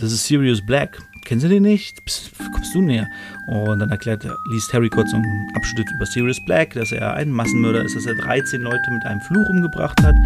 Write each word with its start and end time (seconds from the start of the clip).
das 0.00 0.12
ist 0.12 0.26
Sirius 0.26 0.64
Black. 0.64 0.98
Kennst 1.24 1.44
du 1.44 1.48
den 1.48 1.62
nicht? 1.62 2.04
Psst, 2.04 2.30
kommst 2.52 2.74
du 2.74 2.80
näher? 2.80 3.08
Und 3.46 3.80
dann 3.80 3.90
erklärt, 3.90 4.24
liest 4.50 4.72
Harry 4.72 4.88
kurz 4.88 5.12
einen 5.12 5.46
Abschnitt 5.54 5.90
über 5.94 6.06
Sirius 6.06 6.42
Black, 6.44 6.74
dass 6.74 6.92
er 6.92 7.14
ein 7.14 7.30
Massenmörder 7.30 7.84
ist, 7.84 7.96
dass 7.96 8.06
er 8.06 8.14
13 8.14 8.62
Leute 8.62 8.90
mit 8.90 9.04
einem 9.04 9.20
Fluch 9.20 9.48
umgebracht 9.48 10.02
hat. 10.02 10.16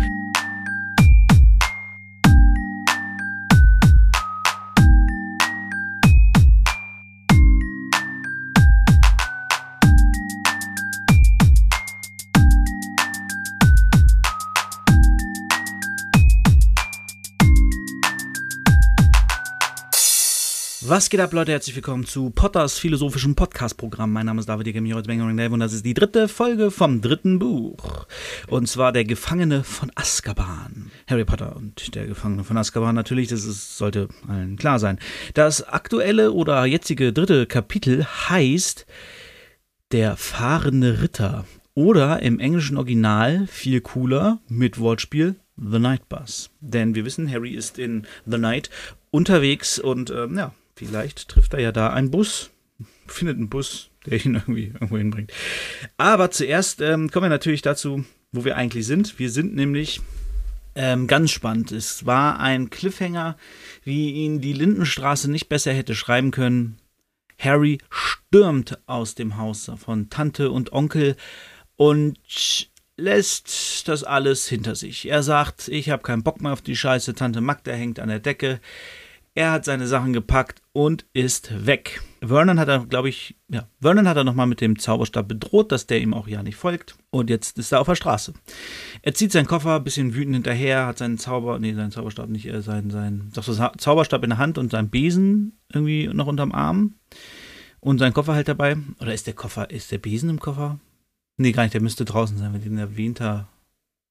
Was 21.02 21.10
geht 21.10 21.18
ab, 21.18 21.32
Leute? 21.32 21.50
Herzlich 21.50 21.74
willkommen 21.74 22.06
zu 22.06 22.30
Potters 22.30 22.78
philosophischem 22.78 23.34
Podcast-Programm. 23.34 24.12
Mein 24.12 24.24
Name 24.24 24.38
ist 24.38 24.48
David 24.48 24.68
Egemi, 24.68 24.92
heute 24.92 25.10
und 25.50 25.58
das 25.58 25.72
ist 25.72 25.84
die 25.84 25.94
dritte 25.94 26.28
Folge 26.28 26.70
vom 26.70 27.00
dritten 27.00 27.40
Buch. 27.40 28.06
Und 28.46 28.68
zwar 28.68 28.92
Der 28.92 29.04
Gefangene 29.04 29.64
von 29.64 29.90
Azkaban. 29.96 30.92
Harry 31.08 31.24
Potter 31.24 31.56
und 31.56 31.96
der 31.96 32.06
Gefangene 32.06 32.44
von 32.44 32.56
Azkaban 32.56 32.94
natürlich, 32.94 33.26
das 33.26 33.44
ist, 33.44 33.78
sollte 33.78 34.10
allen 34.28 34.54
klar 34.54 34.78
sein. 34.78 35.00
Das 35.34 35.64
aktuelle 35.64 36.30
oder 36.30 36.64
jetzige 36.66 37.12
dritte 37.12 37.46
Kapitel 37.46 38.06
heißt 38.06 38.86
Der 39.90 40.16
fahrende 40.16 41.02
Ritter. 41.02 41.46
Oder 41.74 42.22
im 42.22 42.38
englischen 42.38 42.76
Original, 42.76 43.48
viel 43.48 43.80
cooler, 43.80 44.38
mit 44.46 44.78
Wortspiel, 44.78 45.34
The 45.56 45.80
Night 45.80 46.08
Bus. 46.08 46.50
Denn 46.60 46.94
wir 46.94 47.04
wissen, 47.04 47.28
Harry 47.28 47.54
ist 47.54 47.80
in 47.80 48.06
The 48.24 48.38
Night 48.38 48.70
unterwegs 49.10 49.80
und 49.80 50.10
ähm, 50.10 50.38
ja, 50.38 50.52
Vielleicht 50.86 51.28
trifft 51.28 51.54
er 51.54 51.60
ja 51.60 51.72
da 51.72 51.90
einen 51.90 52.10
Bus, 52.10 52.50
findet 53.06 53.36
einen 53.36 53.48
Bus, 53.48 53.90
der 54.06 54.24
ihn 54.24 54.34
irgendwie 54.34 54.66
irgendwo 54.66 54.98
hinbringt. 54.98 55.32
Aber 55.96 56.30
zuerst 56.30 56.80
ähm, 56.80 57.10
kommen 57.10 57.24
wir 57.24 57.30
natürlich 57.30 57.62
dazu, 57.62 58.04
wo 58.32 58.44
wir 58.44 58.56
eigentlich 58.56 58.86
sind. 58.86 59.18
Wir 59.18 59.30
sind 59.30 59.54
nämlich 59.54 60.00
ähm, 60.74 61.06
ganz 61.06 61.30
spannend. 61.30 61.72
Es 61.72 62.06
war 62.06 62.40
ein 62.40 62.70
Cliffhanger, 62.70 63.36
wie 63.84 64.12
ihn 64.12 64.40
die 64.40 64.54
Lindenstraße 64.54 65.30
nicht 65.30 65.48
besser 65.48 65.72
hätte 65.72 65.94
schreiben 65.94 66.30
können. 66.30 66.78
Harry 67.38 67.78
stürmt 67.90 68.78
aus 68.86 69.14
dem 69.14 69.36
Haus 69.36 69.70
von 69.76 70.10
Tante 70.10 70.50
und 70.50 70.72
Onkel 70.72 71.16
und 71.76 72.18
lässt 72.96 73.88
das 73.88 74.04
alles 74.04 74.48
hinter 74.48 74.74
sich. 74.74 75.08
Er 75.08 75.22
sagt, 75.22 75.68
ich 75.68 75.90
habe 75.90 76.02
keinen 76.02 76.22
Bock 76.22 76.40
mehr 76.40 76.52
auf 76.52 76.62
die 76.62 76.76
Scheiße, 76.76 77.14
Tante 77.14 77.40
Magda 77.40 77.72
hängt 77.72 77.98
an 77.98 78.08
der 78.08 78.20
Decke. 78.20 78.60
Er 79.34 79.52
hat 79.52 79.64
seine 79.64 79.86
Sachen 79.86 80.12
gepackt 80.12 80.60
und 80.72 81.06
ist 81.14 81.66
weg. 81.66 82.02
Vernon 82.20 82.60
hat 82.60 82.68
er, 82.68 82.84
glaube 82.84 83.08
ich, 83.08 83.34
ja, 83.48 83.66
Vernon 83.80 84.06
hat 84.06 84.18
er 84.18 84.24
nochmal 84.24 84.46
mit 84.46 84.60
dem 84.60 84.78
Zauberstab 84.78 85.26
bedroht, 85.26 85.72
dass 85.72 85.86
der 85.86 86.02
ihm 86.02 86.12
auch 86.12 86.28
ja 86.28 86.42
nicht 86.42 86.56
folgt. 86.56 86.96
Und 87.10 87.30
jetzt 87.30 87.58
ist 87.58 87.72
er 87.72 87.80
auf 87.80 87.86
der 87.86 87.94
Straße. 87.94 88.34
Er 89.00 89.14
zieht 89.14 89.32
seinen 89.32 89.46
Koffer, 89.46 89.76
ein 89.76 89.84
bisschen 89.84 90.14
wütend 90.14 90.34
hinterher, 90.34 90.86
hat 90.86 90.98
seinen 90.98 91.16
Zauber, 91.16 91.58
nee, 91.58 91.72
seinen 91.72 91.90
Zauberstab 91.90 92.28
nicht, 92.28 92.46
äh, 92.46 92.60
seinen, 92.60 92.90
seinen, 92.90 93.32
doch 93.34 93.42
so 93.42 93.54
Zauberstab 93.54 94.22
in 94.22 94.30
der 94.30 94.38
Hand 94.38 94.58
und 94.58 94.70
seinen 94.70 94.90
Besen 94.90 95.58
irgendwie 95.72 96.08
noch 96.08 96.26
unterm 96.26 96.52
Arm. 96.52 96.94
Und 97.80 97.98
seinen 97.98 98.12
Koffer 98.12 98.34
halt 98.34 98.48
dabei. 98.48 98.76
Oder 99.00 99.14
ist 99.14 99.26
der 99.26 99.34
Koffer, 99.34 99.70
ist 99.70 99.90
der 99.90 99.98
Besen 99.98 100.28
im 100.28 100.40
Koffer? 100.40 100.78
Nee, 101.38 101.52
gar 101.52 101.62
nicht, 101.62 101.74
der 101.74 101.80
müsste 101.80 102.04
draußen 102.04 102.36
sein, 102.36 102.52
wenn 102.52 102.62
den 102.62 102.78
erwähnter 102.78 103.48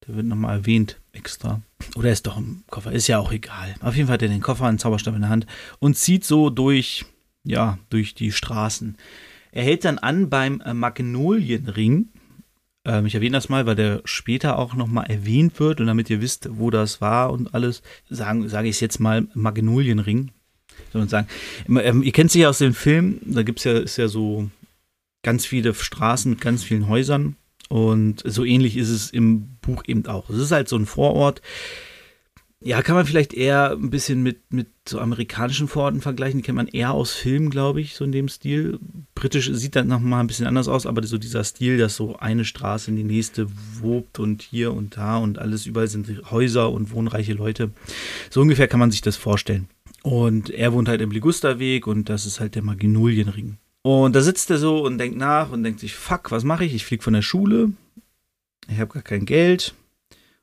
der 0.06 0.16
wird 0.16 0.26
nochmal 0.26 0.58
erwähnt 0.58 1.00
extra. 1.12 1.60
Oder 1.96 2.10
ist 2.10 2.26
doch 2.26 2.36
im 2.36 2.64
Koffer, 2.70 2.92
ist 2.92 3.06
ja 3.06 3.18
auch 3.18 3.32
egal. 3.32 3.74
Auf 3.80 3.96
jeden 3.96 4.06
Fall 4.06 4.14
hat 4.14 4.22
er 4.22 4.28
den 4.28 4.40
Koffer, 4.40 4.66
einen 4.66 4.78
Zauberstab 4.78 5.14
in 5.14 5.22
der 5.22 5.30
Hand 5.30 5.46
und 5.78 5.96
zieht 5.96 6.24
so 6.24 6.50
durch, 6.50 7.04
ja, 7.44 7.78
durch 7.90 8.14
die 8.14 8.32
Straßen. 8.32 8.96
Er 9.52 9.64
hält 9.64 9.84
dann 9.84 9.98
an 9.98 10.30
beim 10.30 10.60
äh, 10.60 10.74
Magnolienring. 10.74 12.08
Ähm, 12.84 13.06
ich 13.06 13.14
erwähne 13.14 13.36
das 13.36 13.48
mal, 13.48 13.66
weil 13.66 13.76
der 13.76 14.00
später 14.04 14.58
auch 14.58 14.74
nochmal 14.74 15.10
erwähnt 15.10 15.60
wird 15.60 15.80
und 15.80 15.86
damit 15.86 16.08
ihr 16.10 16.20
wisst, 16.20 16.48
wo 16.52 16.70
das 16.70 17.00
war 17.00 17.30
und 17.30 17.54
alles, 17.54 17.82
sage 18.08 18.48
sag 18.48 18.64
ich 18.64 18.76
es 18.76 18.80
jetzt 18.80 18.98
mal 18.98 19.28
Magnolienring. 19.34 20.30
Soll 20.92 21.02
man 21.02 21.08
sagen. 21.08 21.28
Ähm, 21.68 22.02
ihr 22.02 22.12
kennt 22.12 22.30
sich 22.30 22.42
ja 22.42 22.48
aus 22.48 22.58
dem 22.58 22.74
Film, 22.74 23.20
da 23.24 23.42
gibt 23.42 23.64
es 23.64 23.96
ja, 23.96 24.04
ja 24.04 24.08
so 24.08 24.50
ganz 25.22 25.44
viele 25.44 25.74
Straßen 25.74 26.30
mit 26.30 26.40
ganz 26.40 26.64
vielen 26.64 26.88
Häusern 26.88 27.36
und 27.68 28.22
so 28.24 28.44
ähnlich 28.44 28.76
ist 28.76 28.90
es 28.90 29.10
im 29.10 29.56
Buch 29.60 29.84
eben 29.86 30.06
auch. 30.06 30.28
Es 30.30 30.36
ist 30.36 30.52
halt 30.52 30.68
so 30.68 30.76
ein 30.76 30.86
Vorort. 30.86 31.40
Ja, 32.64 32.80
kann 32.80 32.94
man 32.94 33.06
vielleicht 33.06 33.34
eher 33.34 33.72
ein 33.72 33.90
bisschen 33.90 34.22
mit, 34.22 34.52
mit 34.52 34.68
so 34.88 35.00
amerikanischen 35.00 35.66
Vororten 35.66 36.00
vergleichen. 36.00 36.38
Die 36.38 36.44
kennt 36.44 36.56
man 36.56 36.68
eher 36.68 36.92
aus 36.92 37.12
Filmen, 37.12 37.50
glaube 37.50 37.80
ich, 37.80 37.96
so 37.96 38.04
in 38.04 38.12
dem 38.12 38.28
Stil. 38.28 38.78
Britisch 39.16 39.50
sieht 39.52 39.74
dann 39.74 39.88
nochmal 39.88 40.20
ein 40.20 40.28
bisschen 40.28 40.46
anders 40.46 40.68
aus, 40.68 40.86
aber 40.86 41.02
so 41.04 41.18
dieser 41.18 41.42
Stil, 41.42 41.76
dass 41.76 41.96
so 41.96 42.16
eine 42.18 42.44
Straße 42.44 42.90
in 42.90 42.96
die 42.96 43.04
nächste 43.04 43.48
wobt 43.80 44.20
und 44.20 44.42
hier 44.42 44.72
und 44.72 44.96
da 44.96 45.16
und 45.16 45.40
alles 45.40 45.66
überall 45.66 45.88
sind 45.88 46.30
Häuser 46.30 46.70
und 46.70 46.92
wohnreiche 46.92 47.32
Leute. 47.32 47.70
So 48.30 48.40
ungefähr 48.40 48.68
kann 48.68 48.80
man 48.80 48.92
sich 48.92 49.00
das 49.00 49.16
vorstellen. 49.16 49.68
Und 50.04 50.50
er 50.50 50.72
wohnt 50.72 50.88
halt 50.88 51.00
im 51.00 51.10
Ligusterweg 51.10 51.88
und 51.88 52.08
das 52.08 52.26
ist 52.26 52.38
halt 52.38 52.54
der 52.54 52.62
Magnolienring. 52.62 53.58
Und 53.82 54.14
da 54.14 54.20
sitzt 54.20 54.50
er 54.50 54.58
so 54.58 54.84
und 54.84 54.98
denkt 54.98 55.18
nach 55.18 55.50
und 55.50 55.64
denkt 55.64 55.80
sich, 55.80 55.94
fuck, 55.94 56.30
was 56.30 56.44
mache 56.44 56.64
ich? 56.64 56.74
Ich 56.74 56.84
fliege 56.84 57.02
von 57.02 57.14
der 57.14 57.22
Schule, 57.22 57.72
ich 58.68 58.78
habe 58.78 58.92
gar 58.92 59.02
kein 59.02 59.26
Geld. 59.26 59.74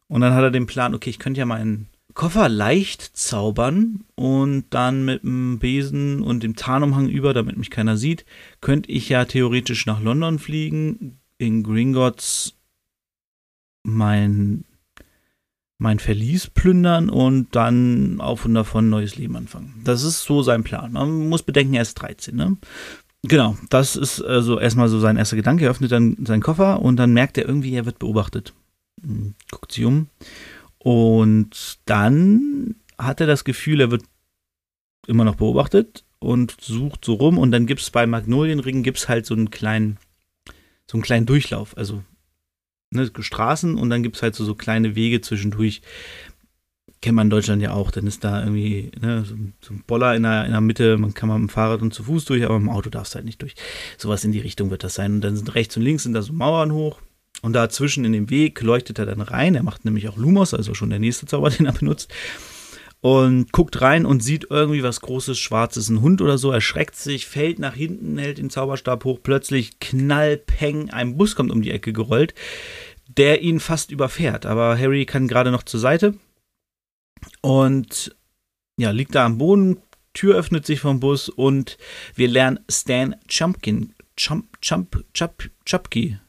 Und 0.07 0.21
dann 0.21 0.33
hat 0.33 0.43
er 0.43 0.51
den 0.51 0.65
Plan, 0.65 0.93
okay, 0.93 1.09
ich 1.09 1.19
könnte 1.19 1.39
ja 1.39 1.45
meinen 1.45 1.87
Koffer 2.13 2.49
leicht 2.49 3.15
zaubern 3.15 4.03
und 4.15 4.65
dann 4.71 5.05
mit 5.05 5.23
dem 5.23 5.59
Besen 5.59 6.21
und 6.21 6.43
dem 6.43 6.55
Tarnumhang 6.55 7.07
über, 7.07 7.33
damit 7.33 7.57
mich 7.57 7.69
keiner 7.69 7.95
sieht, 7.95 8.25
könnte 8.59 8.91
ich 8.91 9.07
ja 9.09 9.25
theoretisch 9.25 9.85
nach 9.85 10.01
London 10.01 10.39
fliegen, 10.39 11.19
in 11.37 11.63
Gringotts 11.63 12.55
mein, 13.83 14.65
mein 15.77 15.99
Verlies 15.99 16.47
plündern 16.47 17.09
und 17.09 17.55
dann 17.55 18.19
auf 18.19 18.43
und 18.43 18.55
davon 18.55 18.87
ein 18.87 18.89
neues 18.89 19.15
Leben 19.15 19.37
anfangen. 19.37 19.79
Das 19.85 20.03
ist 20.03 20.23
so 20.23 20.41
sein 20.41 20.63
Plan. 20.63 20.91
Man 20.91 21.29
muss 21.29 21.43
bedenken, 21.43 21.75
er 21.75 21.83
ist 21.83 21.95
13, 21.95 22.35
ne? 22.35 22.57
Genau, 23.23 23.57
das 23.69 23.95
ist 23.95 24.21
also 24.21 24.59
erstmal 24.59 24.87
so 24.87 24.99
sein 24.99 25.17
erster 25.17 25.35
Gedanke. 25.35 25.65
Er 25.65 25.71
öffnet 25.71 25.91
dann 25.91 26.17
seinen 26.25 26.41
Koffer 26.41 26.81
und 26.81 26.95
dann 26.97 27.13
merkt 27.13 27.37
er 27.37 27.45
irgendwie, 27.45 27.75
er 27.75 27.85
wird 27.85 27.99
beobachtet. 27.99 28.53
Hm, 29.01 29.35
guckt 29.51 29.71
sich 29.71 29.83
um. 29.83 30.07
Und 30.77 31.79
dann 31.85 32.75
hat 32.97 33.19
er 33.19 33.27
das 33.27 33.43
Gefühl, 33.43 33.81
er 33.81 33.91
wird 33.91 34.03
immer 35.07 35.25
noch 35.25 35.35
beobachtet 35.35 36.05
und 36.19 36.55
sucht 36.61 37.03
so 37.03 37.13
rum. 37.15 37.37
Und 37.37 37.51
dann 37.51 37.65
gibt 37.65 37.81
es 37.81 37.89
bei 37.89 38.07
Magnolienringen 38.07 38.83
gibt's 38.83 39.09
halt 39.09 39.25
so 39.25 39.33
einen 39.33 39.49
kleinen, 39.49 39.97
so 40.89 40.95
einen 40.95 41.03
kleinen 41.03 41.25
Durchlauf. 41.25 41.75
Also 41.77 42.03
ne, 42.91 43.11
Straßen 43.19 43.75
und 43.75 43.89
dann 43.89 44.03
gibt 44.03 44.15
es 44.15 44.21
halt 44.21 44.35
so, 44.35 44.45
so 44.45 44.55
kleine 44.55 44.95
Wege 44.95 45.21
zwischendurch, 45.21 45.81
kennt 47.01 47.15
man 47.15 47.27
in 47.27 47.31
Deutschland 47.31 47.61
ja 47.61 47.73
auch. 47.73 47.91
Dann 47.91 48.07
ist 48.07 48.23
da 48.23 48.41
irgendwie 48.41 48.91
ne, 48.99 49.23
so, 49.25 49.35
so, 49.61 49.73
ein 49.73 49.83
Boller 49.87 50.15
in 50.15 50.23
der, 50.23 50.45
in 50.45 50.51
der 50.51 50.61
Mitte, 50.61 50.97
man 50.97 51.13
kann 51.13 51.29
mal 51.29 51.39
mit 51.39 51.49
dem 51.49 51.53
Fahrrad 51.53 51.81
und 51.81 51.93
zu 51.93 52.03
Fuß 52.03 52.25
durch, 52.25 52.43
aber 52.43 52.57
im 52.57 52.69
Auto 52.69 52.89
darfst 52.89 53.13
du 53.13 53.17
halt 53.17 53.25
nicht 53.25 53.41
durch. 53.41 53.55
Sowas 53.97 54.23
in 54.23 54.31
die 54.31 54.39
Richtung 54.39 54.69
wird 54.69 54.83
das 54.83 54.95
sein. 54.95 55.15
Und 55.15 55.21
dann 55.21 55.35
sind 55.35 55.55
rechts 55.55 55.77
und 55.77 55.83
links 55.83 56.03
sind 56.03 56.13
da 56.13 56.21
so 56.21 56.33
Mauern 56.33 56.73
hoch. 56.73 56.99
Und 57.41 57.53
dazwischen 57.53 58.03
in 58.03 58.11
dem 58.11 58.29
Weg 58.29 58.61
leuchtet 58.61 58.99
er 58.99 59.05
dann 59.05 59.21
rein. 59.21 59.55
Er 59.55 59.63
macht 59.63 59.85
nämlich 59.85 60.09
auch 60.09 60.17
Lumos, 60.17 60.53
also 60.53 60.73
schon 60.73 60.89
der 60.89 60.99
nächste 60.99 61.25
Zauber, 61.25 61.49
den 61.57 61.65
er 61.65 61.73
benutzt. 61.73 62.11
Und 63.01 63.53
guckt 63.53 63.79
rein 63.79 64.05
und 64.05 64.21
sieht 64.21 64.47
irgendwie 64.49 64.83
was 64.83 64.99
Großes, 64.99 65.39
Schwarzes, 65.39 65.87
ein 65.87 66.01
Hund 66.01 66.21
oder 66.21 66.37
so, 66.37 66.51
erschreckt 66.51 66.97
sich, 66.97 67.27
fällt 67.27 67.57
nach 67.57 67.73
hinten, 67.73 68.17
hält 68.17 68.39
den 68.39 68.49
Zauberstab 68.49 69.05
hoch, 69.05 69.19
plötzlich 69.23 69.79
knallpeng, 69.79 70.89
ein 70.89 71.15
Bus 71.15 71.37
kommt 71.37 71.49
um 71.49 71.61
die 71.61 71.71
Ecke 71.71 71.93
gerollt, 71.93 72.33
der 73.07 73.41
ihn 73.41 73.61
fast 73.61 73.91
überfährt. 73.91 74.45
Aber 74.45 74.77
Harry 74.77 75.05
kann 75.05 75.29
gerade 75.29 75.51
noch 75.51 75.63
zur 75.63 75.79
Seite, 75.79 76.15
und 77.41 78.15
ja, 78.77 78.91
liegt 78.91 79.15
da 79.15 79.25
am 79.25 79.37
Boden, 79.37 79.81
Tür 80.13 80.35
öffnet 80.35 80.65
sich 80.65 80.79
vom 80.79 80.99
Bus 80.99 81.29
und 81.29 81.77
wir 82.15 82.27
lernen 82.27 82.59
Stan 82.69 83.15
Chumpkin, 83.27 83.93
Chump, 84.15 84.59
Chump, 84.61 85.05
Chump, 85.13 85.49
Chupke. 85.65 86.19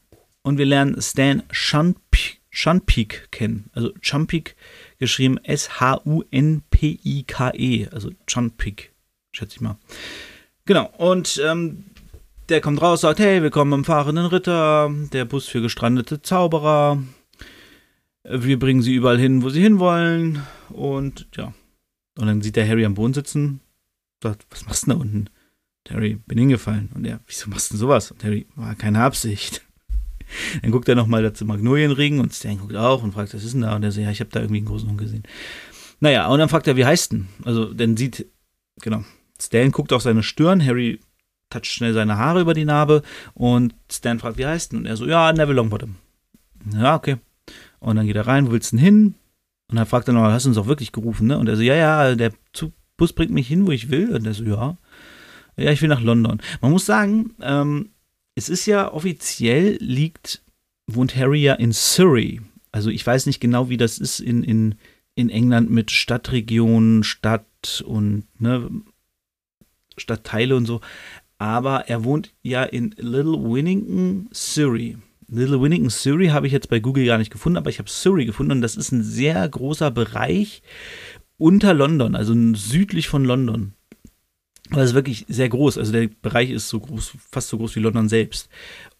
Und 0.43 0.57
wir 0.57 0.65
lernen 0.65 0.99
Stan 1.01 1.43
Shunpeak 1.51 3.31
kennen. 3.31 3.69
Also 3.73 3.91
Chumpik 4.01 4.55
geschrieben 4.97 5.37
S-H-U-N-P-I-K-E. 5.43 5.87
Also 7.91 8.11
Chumpik, 8.27 8.93
schätze 9.31 9.55
ich 9.55 9.61
mal. 9.61 9.77
Genau, 10.65 10.91
und 10.97 11.41
ähm, 11.45 11.85
der 12.49 12.61
kommt 12.61 12.81
raus, 12.81 13.01
sagt, 13.01 13.19
hey, 13.19 13.41
willkommen 13.41 13.73
im 13.73 13.85
fahrenden 13.85 14.25
Ritter, 14.25 14.89
der 15.11 15.25
Bus 15.25 15.47
für 15.47 15.61
gestrandete 15.61 16.21
Zauberer. 16.21 17.01
Wir 18.23 18.59
bringen 18.59 18.81
sie 18.81 18.93
überall 18.93 19.19
hin, 19.19 19.43
wo 19.43 19.49
sie 19.49 19.61
hinwollen. 19.61 20.41
Und 20.69 21.27
ja. 21.35 21.53
Und 22.17 22.27
dann 22.27 22.41
sieht 22.41 22.55
der 22.55 22.67
Harry 22.67 22.85
am 22.85 22.93
Boden 22.93 23.13
sitzen, 23.13 23.61
sagt, 24.21 24.45
was 24.49 24.65
machst 24.65 24.83
du 24.83 24.91
denn 24.91 24.97
da 24.97 25.01
unten? 25.01 25.29
Harry, 25.89 26.19
bin 26.27 26.37
hingefallen. 26.37 26.89
Und 26.93 27.05
er, 27.05 27.19
wieso 27.25 27.49
machst 27.49 27.69
du 27.69 27.73
denn 27.73 27.79
sowas? 27.79 28.11
Und 28.11 28.23
Harry, 28.23 28.45
war 28.55 28.75
keine 28.75 29.01
Absicht. 29.01 29.61
Dann 30.61 30.71
guckt 30.71 30.87
er 30.87 30.95
nochmal 30.95 31.33
zum 31.33 31.47
Magnolienring 31.47 32.19
und 32.19 32.33
Stan 32.33 32.57
guckt 32.57 32.75
auch 32.75 33.03
und 33.03 33.13
fragt, 33.13 33.33
was 33.33 33.43
ist 33.43 33.53
denn 33.53 33.61
da? 33.61 33.75
Und 33.75 33.83
er 33.83 33.91
sagt, 33.91 34.05
ja, 34.05 34.11
ich 34.11 34.19
habe 34.19 34.29
da 34.29 34.39
irgendwie 34.39 34.59
einen 34.59 34.67
großen 34.67 34.87
Hund 34.87 34.97
gesehen. 34.97 35.23
Naja, 35.99 36.27
und 36.27 36.39
dann 36.39 36.49
fragt 36.49 36.67
er, 36.67 36.77
wie 36.77 36.85
heißt 36.85 37.11
denn? 37.11 37.27
Also, 37.43 37.73
dann 37.73 37.97
sieht 37.97 38.25
genau. 38.81 39.03
Stan 39.39 39.71
guckt 39.71 39.93
auf 39.93 40.01
seine 40.01 40.23
Stirn, 40.23 40.65
Harry 40.65 40.99
toucht 41.49 41.67
schnell 41.67 41.93
seine 41.93 42.17
Haare 42.17 42.41
über 42.41 42.53
die 42.53 42.65
Narbe 42.65 43.03
und 43.33 43.75
Stan 43.91 44.19
fragt, 44.19 44.37
wie 44.37 44.45
heißt 44.45 44.71
denn? 44.71 44.79
Und 44.79 44.85
er 44.85 44.97
so, 44.97 45.05
ja, 45.05 45.31
Neville 45.33 45.57
Longbottom. 45.57 45.95
Ja, 46.73 46.95
okay. 46.95 47.17
Und 47.81 47.95
dann 47.95 48.07
geht 48.07 48.15
er 48.15 48.27
rein, 48.27 48.47
wo 48.47 48.51
willst 48.51 48.71
du 48.71 48.77
denn 48.77 48.85
hin? 48.85 49.15
Und 49.69 49.77
dann 49.77 49.87
fragt 49.87 50.07
er 50.07 50.13
noch, 50.13 50.23
hast 50.23 50.45
du 50.45 50.49
uns 50.49 50.57
auch 50.57 50.67
wirklich 50.67 50.91
gerufen, 50.91 51.27
ne? 51.27 51.37
Und 51.37 51.47
er 51.47 51.57
so, 51.57 51.63
ja, 51.63 51.75
ja, 51.75 52.15
der 52.15 52.31
Zug, 52.53 52.73
Bus 52.95 53.13
bringt 53.13 53.31
mich 53.31 53.47
hin, 53.47 53.65
wo 53.65 53.71
ich 53.71 53.89
will. 53.89 54.13
Und 54.15 54.25
er 54.25 54.33
so, 54.33 54.43
ja. 54.43 54.77
Ja, 55.57 55.71
ich 55.71 55.81
will 55.81 55.89
nach 55.89 56.01
London. 56.01 56.41
Man 56.61 56.71
muss 56.71 56.85
sagen, 56.85 57.33
ähm, 57.41 57.89
es 58.35 58.49
ist 58.49 58.65
ja 58.65 58.91
offiziell 58.93 59.77
liegt, 59.81 60.43
wohnt 60.87 61.15
Harry 61.15 61.41
ja 61.41 61.55
in 61.55 61.71
Surrey. 61.71 62.41
Also 62.71 62.89
ich 62.89 63.05
weiß 63.05 63.25
nicht 63.25 63.39
genau, 63.39 63.69
wie 63.69 63.77
das 63.77 63.97
ist 63.97 64.19
in, 64.19 64.43
in, 64.43 64.75
in 65.15 65.29
England 65.29 65.69
mit 65.69 65.91
Stadtregionen, 65.91 67.03
Stadt 67.03 67.83
und 67.85 68.25
ne, 68.39 68.69
Stadtteile 69.97 70.55
und 70.55 70.65
so. 70.65 70.81
Aber 71.37 71.89
er 71.89 72.03
wohnt 72.03 72.33
ja 72.43 72.63
in 72.63 72.93
Little 72.97 73.43
Winnington, 73.43 74.29
Surrey. 74.31 74.97
Little 75.31 75.61
Winnington, 75.61 75.89
Surrey 75.89 76.27
habe 76.27 76.45
ich 76.45 76.53
jetzt 76.53 76.69
bei 76.69 76.79
Google 76.79 77.05
gar 77.05 77.17
nicht 77.17 77.31
gefunden, 77.31 77.57
aber 77.57 77.69
ich 77.69 77.79
habe 77.79 77.89
Surrey 77.89 78.25
gefunden 78.25 78.51
und 78.51 78.61
das 78.61 78.75
ist 78.75 78.91
ein 78.91 79.01
sehr 79.01 79.47
großer 79.47 79.89
Bereich 79.89 80.61
unter 81.37 81.73
London, 81.73 82.15
also 82.15 82.35
südlich 82.53 83.07
von 83.07 83.23
London. 83.23 83.73
Aber 84.71 84.81
es 84.81 84.89
ist 84.91 84.95
wirklich 84.95 85.25
sehr 85.27 85.49
groß. 85.49 85.77
Also 85.77 85.91
der 85.91 86.09
Bereich 86.21 86.49
ist 86.49 86.69
so 86.69 86.79
groß, 86.79 87.13
fast 87.29 87.49
so 87.49 87.57
groß 87.57 87.75
wie 87.75 87.79
London 87.79 88.09
selbst. 88.09 88.49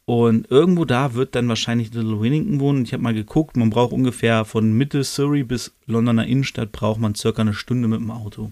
Und 0.06 0.50
irgendwo 0.50 0.86
da 0.86 1.14
wird 1.14 1.36
dann 1.36 1.48
wahrscheinlich 1.48 1.94
Little 1.94 2.22
Winnington 2.22 2.60
wohnen. 2.60 2.84
Ich 2.84 2.94
habe 2.94 3.04
mal 3.04 3.14
geguckt, 3.14 3.56
man 3.56 3.70
braucht 3.70 3.94
ungefähr 3.94 4.46
von 4.46 4.74
Mitte 4.74 5.04
Surrey 5.04 5.44
bis 5.44 5.74
Londoner 5.86 6.26
Innenstadt 6.28 6.72
braucht 6.72 7.00
man 7.00 7.16
circa 7.16 7.42
eine 7.42 7.54
Stunde 7.54 7.88
mit 7.88 8.00
dem 8.00 8.12
Auto. 8.12 8.52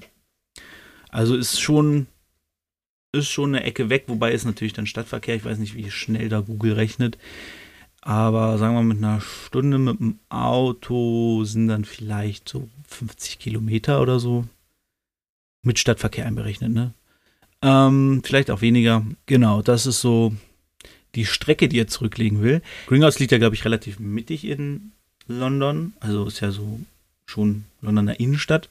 Also 1.09 1.35
ist 1.35 1.59
schon, 1.59 2.07
ist 3.11 3.29
schon 3.29 3.55
eine 3.55 3.65
Ecke 3.65 3.89
weg, 3.89 4.05
wobei 4.07 4.31
ist 4.31 4.45
natürlich 4.45 4.73
dann 4.73 4.85
Stadtverkehr. 4.85 5.35
Ich 5.35 5.45
weiß 5.45 5.57
nicht, 5.57 5.75
wie 5.75 5.89
schnell 5.89 6.29
da 6.29 6.41
Google 6.41 6.73
rechnet. 6.73 7.17
Aber 8.01 8.57
sagen 8.57 8.75
wir 8.75 8.83
mit 8.83 8.97
einer 8.97 9.21
Stunde 9.21 9.77
mit 9.77 9.99
dem 9.99 10.19
Auto 10.29 11.43
sind 11.43 11.67
dann 11.67 11.85
vielleicht 11.85 12.47
so 12.47 12.69
50 12.87 13.39
Kilometer 13.39 14.01
oder 14.01 14.19
so. 14.19 14.45
Mit 15.61 15.79
Stadtverkehr 15.79 16.25
einberechnet, 16.25 16.71
ne? 16.71 16.93
Ähm, 17.61 18.21
vielleicht 18.23 18.51
auch 18.51 18.61
weniger. 18.61 19.05
Genau, 19.25 19.61
das 19.61 19.85
ist 19.85 19.99
so 19.99 20.33
die 21.15 21.25
Strecke, 21.25 21.67
die 21.67 21.79
er 21.79 21.87
zurücklegen 21.87 22.41
will. 22.41 22.61
Gringhouse 22.87 23.19
liegt 23.19 23.31
ja, 23.31 23.37
glaube 23.37 23.55
ich, 23.55 23.65
relativ 23.65 23.99
mittig 23.99 24.45
in 24.45 24.93
London. 25.27 25.93
Also 25.99 26.25
ist 26.25 26.39
ja 26.39 26.51
so 26.51 26.79
schon 27.25 27.65
Londoner 27.81 28.19
Innenstadt, 28.19 28.69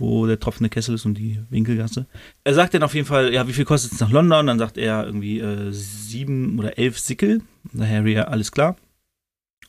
wo 0.00 0.26
der 0.26 0.40
tropfende 0.40 0.70
Kessel 0.70 0.94
ist 0.94 1.04
und 1.04 1.14
die 1.14 1.40
Winkelgasse. 1.50 2.06
Er 2.44 2.54
sagt 2.54 2.74
dann 2.74 2.82
auf 2.82 2.94
jeden 2.94 3.06
Fall, 3.06 3.32
ja, 3.32 3.46
wie 3.48 3.52
viel 3.52 3.64
kostet 3.64 3.92
es 3.92 4.00
nach 4.00 4.10
London? 4.10 4.46
Dann 4.46 4.58
sagt 4.58 4.78
er 4.78 5.04
irgendwie 5.04 5.40
äh, 5.40 5.70
sieben 5.70 6.58
oder 6.58 6.78
elf 6.78 6.98
Sickel. 6.98 7.42
Da 7.72 7.86
Harry, 7.86 8.14
ja, 8.14 8.24
alles 8.24 8.52
klar. 8.52 8.76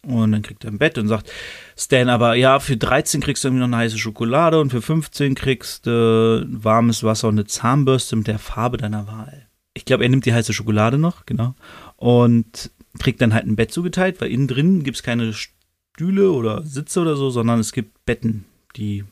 Und 0.02 0.31
dann 0.31 0.42
kriegt 0.44 0.64
er 0.64 0.72
ein 0.72 0.78
Bett 0.78 0.98
und 0.98 1.08
sagt 1.08 1.30
Stan 1.78 2.08
aber, 2.08 2.36
ja, 2.36 2.60
für 2.60 2.78
13 2.78 3.20
kriegst 3.20 3.44
du 3.44 3.50
irgendwie 3.50 3.60
noch 3.60 3.68
eine 3.68 3.78
heiße 3.78 3.98
Schokolade 3.98 4.60
und 4.60 4.70
für 4.70 4.81
15 4.81 5.36
kriegst 5.36 5.88
du 5.88 6.46
äh, 6.46 6.64
warmes 6.64 7.04
Wasser 7.04 7.28
und 7.28 7.36
eine 7.36 7.46
Zahnbürste 7.46 8.16
mit 8.16 8.28
der 8.28 8.40
Farbe 8.40 8.78
deiner 8.78 9.08
Wahl. 9.08 9.48
Ich 9.74 9.86
glaube, 9.86 10.04
er 10.04 10.10
nimmt 10.10 10.26
die 10.26 10.34
heiße 10.34 10.54
Schokolade 10.54 10.98
noch, 10.98 11.26
genau. 11.26 11.56
Und 11.98 12.72
kriegt 12.98 13.22
dann 13.22 13.34
halt 13.34 13.46
ein 13.46 13.56
Bett 13.56 13.72
zugeteilt, 13.72 14.22
weil 14.22 14.31
innen 14.31 14.48
drin 14.48 14.84
gibt 14.84 14.98
es 14.98 15.04
keine 15.04 15.34
Stühle 15.34 16.31
oder 16.31 16.64
Sitze 16.64 17.02
oder 17.02 17.16
so, 17.16 17.30
sondern 17.30 17.60
es 17.60 17.74
gibt 17.74 18.06
Betten, 18.06 18.46
die 18.78 19.04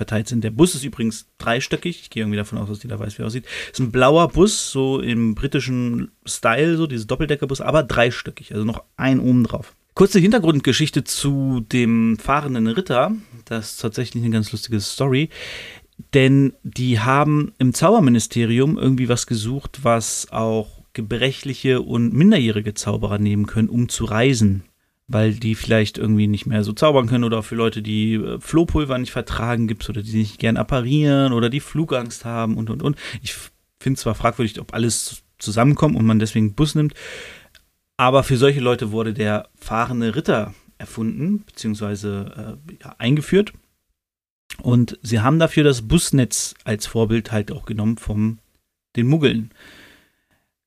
verteilt 0.00 0.28
sind. 0.28 0.42
Der 0.42 0.50
Bus 0.50 0.74
ist 0.74 0.82
übrigens 0.82 1.26
dreistöckig. 1.36 2.00
Ich 2.00 2.08
gehe 2.08 2.22
irgendwie 2.22 2.38
davon 2.38 2.56
aus, 2.56 2.70
dass 2.70 2.82
jeder 2.82 2.98
weiß, 2.98 3.18
wie 3.18 3.22
er 3.22 3.26
aussieht. 3.26 3.44
Ist 3.70 3.80
ein 3.80 3.92
blauer 3.92 4.28
Bus, 4.28 4.70
so 4.70 4.98
im 4.98 5.34
britischen 5.34 6.10
Style, 6.24 6.78
so 6.78 6.86
dieses 6.86 7.06
Doppeldeckerbus, 7.06 7.60
aber 7.60 7.82
dreistöckig, 7.82 8.54
also 8.54 8.64
noch 8.64 8.82
ein 8.96 9.20
oben 9.20 9.44
drauf. 9.44 9.76
Kurze 9.92 10.18
Hintergrundgeschichte 10.18 11.04
zu 11.04 11.60
dem 11.60 12.16
fahrenden 12.16 12.66
Ritter. 12.66 13.12
Das 13.44 13.72
ist 13.72 13.82
tatsächlich 13.82 14.22
eine 14.22 14.32
ganz 14.32 14.50
lustige 14.52 14.80
Story. 14.80 15.28
Denn 16.14 16.54
die 16.62 16.98
haben 17.00 17.52
im 17.58 17.74
Zauberministerium 17.74 18.78
irgendwie 18.78 19.10
was 19.10 19.26
gesucht, 19.26 19.80
was 19.82 20.28
auch 20.30 20.80
gebrechliche 20.94 21.82
und 21.82 22.14
minderjährige 22.14 22.72
Zauberer 22.72 23.18
nehmen 23.18 23.44
können, 23.46 23.68
um 23.68 23.90
zu 23.90 24.06
reisen. 24.06 24.64
Weil 25.12 25.34
die 25.34 25.56
vielleicht 25.56 25.98
irgendwie 25.98 26.28
nicht 26.28 26.46
mehr 26.46 26.62
so 26.62 26.72
zaubern 26.72 27.08
können 27.08 27.24
oder 27.24 27.42
für 27.42 27.56
Leute, 27.56 27.82
die 27.82 28.14
äh, 28.14 28.38
Flohpulver 28.40 28.96
nicht 28.96 29.10
vertragen 29.10 29.66
gibt 29.66 29.88
oder 29.88 30.02
die 30.02 30.16
nicht 30.16 30.38
gern 30.38 30.56
apparieren 30.56 31.32
oder 31.32 31.50
die 31.50 31.58
Flugangst 31.58 32.24
haben 32.24 32.56
und 32.56 32.70
und 32.70 32.80
und. 32.80 32.96
Ich 33.20 33.34
finde 33.80 33.98
zwar 33.98 34.14
fragwürdig, 34.14 34.60
ob 34.60 34.72
alles 34.72 35.24
zusammenkommt 35.38 35.96
und 35.96 36.06
man 36.06 36.20
deswegen 36.20 36.54
Bus 36.54 36.76
nimmt. 36.76 36.94
Aber 37.96 38.22
für 38.22 38.36
solche 38.36 38.60
Leute 38.60 38.92
wurde 38.92 39.12
der 39.12 39.48
fahrende 39.56 40.14
Ritter 40.14 40.54
erfunden, 40.78 41.42
beziehungsweise 41.44 42.58
äh, 42.70 42.74
ja, 42.82 42.94
eingeführt. 42.98 43.52
Und 44.62 44.98
sie 45.02 45.20
haben 45.20 45.38
dafür 45.38 45.64
das 45.64 45.82
Busnetz 45.82 46.54
als 46.64 46.86
Vorbild 46.86 47.32
halt 47.32 47.50
auch 47.50 47.64
genommen 47.64 47.98
vom 47.98 48.38
den 48.96 49.06
Muggeln. 49.06 49.50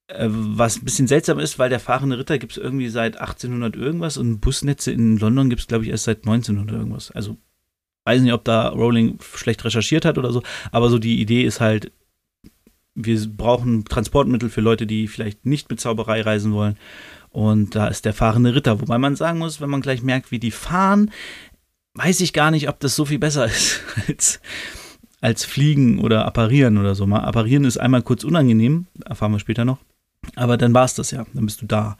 Äh, 0.07 0.27
was 0.29 0.77
ein 0.77 0.85
bisschen 0.85 1.07
seltsam 1.07 1.39
ist, 1.39 1.59
weil 1.59 1.69
der 1.69 1.79
fahrende 1.79 2.17
Ritter 2.17 2.38
gibt 2.38 2.53
es 2.53 2.57
irgendwie 2.57 2.89
seit 2.89 3.17
1800 3.17 3.75
irgendwas 3.75 4.17
und 4.17 4.39
Busnetze 4.39 4.91
in 4.91 5.17
London 5.17 5.50
gibt 5.50 5.61
es, 5.61 5.67
glaube 5.67 5.85
ich, 5.85 5.91
erst 5.91 6.05
seit 6.05 6.25
1900 6.25 6.75
irgendwas. 6.75 7.11
Also 7.11 7.38
weiß 8.05 8.21
nicht, 8.21 8.33
ob 8.33 8.44
da 8.44 8.69
Rowling 8.69 9.19
schlecht 9.21 9.63
recherchiert 9.63 10.03
hat 10.05 10.17
oder 10.17 10.33
so, 10.33 10.44
aber 10.71 10.89
so 10.89 11.00
die 11.00 11.21
Idee 11.21 11.44
ist 11.44 11.61
halt, 11.61 11.91
wir 12.95 13.19
brauchen 13.27 13.85
Transportmittel 13.85 14.50
für 14.50 14.61
Leute, 14.61 14.85
die 14.85 15.07
vielleicht 15.07 15.45
nicht 15.45 15.69
mit 15.69 15.79
Zauberei 15.79 16.21
reisen 16.21 16.53
wollen. 16.53 16.77
Und 17.29 17.73
da 17.75 17.88
ist 17.88 18.05
der 18.05 18.13
fahrende 18.13 18.53
Ritter. 18.53 18.79
Wobei 18.81 19.00
man 19.00 19.15
sagen 19.15 19.39
muss, 19.39 19.59
wenn 19.59 19.69
man 19.69 19.81
gleich 19.81 20.03
merkt, 20.03 20.29
wie 20.29 20.38
die 20.38 20.51
fahren, 20.51 21.09
weiß 21.95 22.21
ich 22.21 22.33
gar 22.33 22.51
nicht, 22.51 22.69
ob 22.69 22.79
das 22.79 22.95
so 22.95 23.05
viel 23.05 23.17
besser 23.17 23.45
ist 23.47 23.81
als, 24.07 24.41
als 25.21 25.45
Fliegen 25.45 25.97
oder 26.00 26.25
Apparieren 26.25 26.77
oder 26.77 26.94
so. 26.94 27.07
Mal 27.07 27.21
Apparieren 27.21 27.65
ist 27.65 27.77
einmal 27.77 28.03
kurz 28.03 28.23
unangenehm, 28.23 28.85
erfahren 29.05 29.31
wir 29.31 29.39
später 29.39 29.65
noch. 29.65 29.79
Aber 30.35 30.57
dann 30.57 30.73
war 30.73 30.85
es 30.85 30.95
das 30.95 31.11
ja, 31.11 31.25
dann 31.33 31.45
bist 31.45 31.61
du 31.61 31.65
da. 31.65 31.97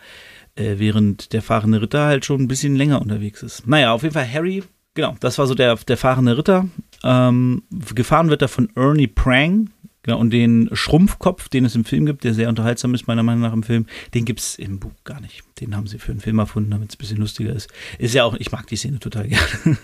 Äh, 0.56 0.76
während 0.78 1.34
der 1.34 1.42
fahrende 1.42 1.82
Ritter 1.82 2.06
halt 2.06 2.26
schon 2.26 2.42
ein 2.42 2.48
bisschen 2.48 2.76
länger 2.76 3.02
unterwegs 3.02 3.42
ist. 3.42 3.68
Naja, 3.68 3.92
auf 3.92 4.04
jeden 4.04 4.14
Fall 4.14 4.32
Harry, 4.32 4.64
genau, 4.94 5.16
das 5.20 5.40
war 5.40 5.48
so 5.48 5.56
der, 5.56 5.76
der 5.76 5.98
fahrende 5.98 6.38
Ritter. 6.38 6.68
Ähm, 7.04 7.64
gefahren 7.96 8.30
wird 8.30 8.44
er 8.44 8.48
von 8.48 8.70
Ernie 8.76 9.08
Prang, 9.08 9.72
Genau, 10.04 10.20
und 10.20 10.32
den 10.32 10.70
Schrumpfkopf, 10.74 11.48
den 11.48 11.64
es 11.64 11.76
im 11.76 11.86
Film 11.86 12.06
gibt, 12.06 12.26
der 12.26 12.34
sehr 12.34 12.50
unterhaltsam 12.50 12.94
ist, 12.94 13.08
meiner 13.08 13.24
Meinung 13.24 13.42
nach 13.42 13.54
im 13.54 13.64
Film, 13.64 13.86
den 14.14 14.26
gibt 14.26 14.42
es 14.42 14.60
im 14.60 14.78
Buch 14.78 14.92
gar 15.06 15.22
nicht. 15.22 15.44
Den 15.62 15.78
haben 15.78 15.88
sie 15.88 15.98
für 15.98 16.12
einen 16.12 16.20
Film 16.20 16.40
erfunden, 16.40 16.72
damit 16.72 16.90
es 16.90 16.96
ein 16.96 16.98
bisschen 16.98 17.20
lustiger 17.20 17.54
ist. 17.54 17.72
Ist 18.00 18.14
ja 18.14 18.26
auch, 18.26 18.36
ich 18.36 18.52
mag 18.52 18.68
die 18.68 18.76
Szene 18.76 19.00
total 19.00 19.28
gerne, 19.30 19.78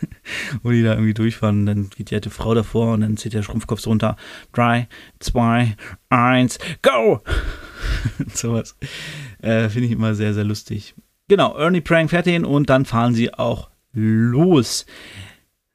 wo 0.62 0.72
die 0.72 0.84
da 0.84 0.92
irgendwie 0.92 1.14
durchfahren. 1.14 1.66
Dann 1.66 1.90
geht 1.90 2.12
die 2.12 2.16
alte 2.16 2.30
Frau 2.30 2.54
davor 2.54 2.94
und 2.94 3.02
dann 3.02 3.16
zieht 3.16 3.34
der 3.34 3.44
Schrumpfkopf 3.44 3.80
so 3.80 3.92
runter. 3.92 4.18
Drei, 4.52 4.90
zwei, 5.20 5.78
eins, 6.10 6.60
go! 6.82 7.22
sowas. 8.34 8.76
Äh, 9.42 9.70
Finde 9.70 9.88
ich 9.88 9.94
immer 9.94 10.16
sehr, 10.16 10.34
sehr 10.34 10.44
lustig. 10.44 10.96
Genau, 11.28 11.56
Ernie 11.56 11.82
Prank 11.82 12.10
fährt 12.10 12.28
ihn 12.28 12.46
und 12.46 12.70
dann 12.70 12.86
fahren 12.86 13.14
sie 13.14 13.34
auch 13.34 13.70
los. 13.94 14.86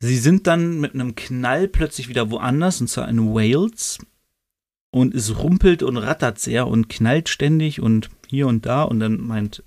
Sie 0.01 0.19
sind 0.19 0.47
dann 0.47 0.81
mit 0.81 0.95
einem 0.95 1.15
Knall 1.15 1.69
plötzlich 1.69 2.09
wieder 2.09 2.31
woanders, 2.31 2.81
und 2.81 2.89
zwar 2.89 3.09
in 3.09 3.35
Wales 3.35 3.99
und 4.91 5.15
es 5.15 5.39
rumpelt 5.39 5.83
und 5.83 5.97
rattert 5.97 6.39
sehr 6.39 6.69
und 6.69 6.89
knallt 6.89 7.29
ständig 7.29 7.81
und 7.81 8.11
hier 8.29 8.47
und 8.47 8.65
da 8.67 8.83
und 8.83 9.01
dann 9.01 9.21
meint 9.21 9.65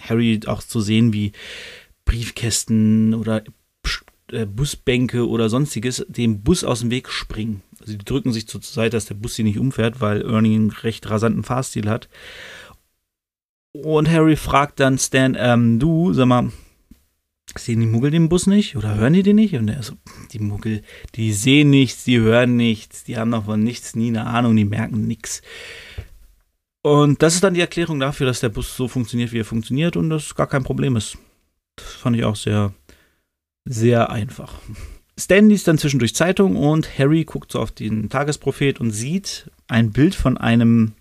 Harry 0.00 0.40
auch 0.46 0.62
zu 0.62 0.80
sehen, 0.80 1.12
wie 1.12 1.32
Briefkästen 2.04 3.14
oder 3.14 3.44
äh, 4.30 4.46
Busbänke 4.46 5.28
oder 5.28 5.48
sonstiges 5.48 6.04
dem 6.08 6.42
Bus 6.42 6.64
aus 6.64 6.80
dem 6.80 6.90
Weg 6.90 7.08
springen. 7.08 7.62
Also 7.82 7.98
die 7.98 8.04
drücken 8.04 8.32
sich 8.32 8.48
zur 8.48 8.62
Seite, 8.62 8.96
dass 8.96 9.06
der 9.06 9.14
Bus 9.14 9.34
sie 9.34 9.42
nicht 9.42 9.58
umfährt, 9.58 10.00
weil 10.00 10.22
Ernie 10.22 10.54
einen 10.54 10.70
recht 10.70 11.08
rasanten 11.10 11.44
Fahrstil 11.44 11.88
hat. 11.88 12.08
Und 13.72 14.08
Harry 14.10 14.36
fragt 14.36 14.80
dann 14.80 14.98
Stan, 14.98 15.36
ähm, 15.38 15.78
du, 15.78 16.12
sag 16.12 16.26
mal, 16.26 16.52
sehen 17.58 17.80
die 17.80 17.86
Muggel 17.86 18.10
den 18.10 18.28
Bus 18.28 18.46
nicht 18.46 18.76
oder 18.76 18.94
hören 18.94 19.12
die 19.12 19.22
den 19.22 19.36
nicht? 19.36 19.54
Und 19.54 19.68
er 19.68 19.82
so, 19.82 19.94
die 20.32 20.38
Muggel, 20.38 20.82
die 21.14 21.32
sehen 21.32 21.70
nichts, 21.70 22.04
die 22.04 22.18
hören 22.18 22.56
nichts, 22.56 23.04
die 23.04 23.16
haben 23.16 23.30
noch 23.30 23.46
von 23.46 23.62
nichts 23.62 23.94
nie 23.94 24.08
eine 24.08 24.26
Ahnung, 24.26 24.56
die 24.56 24.64
merken 24.64 25.06
nichts. 25.06 25.42
Und 26.82 27.22
das 27.22 27.34
ist 27.34 27.44
dann 27.44 27.54
die 27.54 27.60
Erklärung 27.60 28.00
dafür, 28.00 28.26
dass 28.26 28.40
der 28.40 28.48
Bus 28.48 28.76
so 28.76 28.88
funktioniert, 28.88 29.32
wie 29.32 29.40
er 29.40 29.44
funktioniert 29.44 29.96
und 29.96 30.10
das 30.10 30.34
gar 30.34 30.48
kein 30.48 30.64
Problem 30.64 30.96
ist. 30.96 31.16
Das 31.76 31.92
fand 31.94 32.16
ich 32.16 32.24
auch 32.24 32.36
sehr, 32.36 32.74
sehr 33.64 34.10
einfach. 34.10 34.54
Stan 35.24 35.48
liest 35.48 35.68
dann 35.68 35.78
zwischendurch 35.78 36.14
Zeitung 36.14 36.56
und 36.56 36.98
Harry 36.98 37.24
guckt 37.24 37.52
so 37.52 37.60
auf 37.60 37.70
den 37.70 38.08
Tagesprophet 38.08 38.80
und 38.80 38.90
sieht 38.90 39.50
ein 39.68 39.92
Bild 39.92 40.14
von 40.14 40.36
einem, 40.36 40.92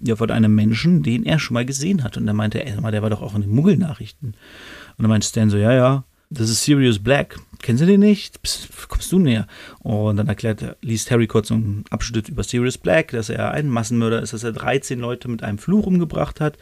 ja, 0.00 0.16
von 0.16 0.30
einem 0.30 0.54
Menschen, 0.54 1.02
den 1.02 1.24
er 1.24 1.38
schon 1.38 1.54
mal 1.54 1.64
gesehen 1.64 2.04
hat. 2.04 2.16
Und 2.16 2.26
er 2.28 2.34
meinte, 2.34 2.64
ey, 2.64 2.74
der 2.90 3.02
war 3.02 3.10
doch 3.10 3.22
auch 3.22 3.34
in 3.34 3.42
den 3.42 3.50
Muggelnachrichten. 3.50 4.30
nachrichten 4.30 4.92
und 4.96 5.02
dann 5.02 5.10
meinte 5.10 5.26
Stan 5.26 5.50
so, 5.50 5.56
ja, 5.56 5.72
ja, 5.72 6.04
das 6.30 6.48
ist 6.48 6.64
Sirius 6.64 6.98
Black. 6.98 7.38
kennen 7.60 7.78
Sie 7.78 7.86
den 7.86 8.00
nicht? 8.00 8.42
Psst, 8.42 8.68
kommst 8.88 9.12
du 9.12 9.18
näher? 9.18 9.46
Und 9.80 10.16
dann 10.16 10.28
erklärt, 10.28 10.76
liest 10.80 11.10
Harry 11.10 11.26
kurz 11.26 11.50
einen 11.52 11.84
Abschnitt 11.90 12.28
über 12.28 12.42
Sirius 12.42 12.78
Black, 12.78 13.10
dass 13.10 13.28
er 13.28 13.50
ein 13.50 13.68
Massenmörder 13.68 14.22
ist, 14.22 14.32
dass 14.32 14.44
er 14.44 14.52
13 14.52 14.98
Leute 14.98 15.28
mit 15.28 15.42
einem 15.42 15.58
Fluch 15.58 15.86
umgebracht 15.86 16.40
hat 16.40 16.56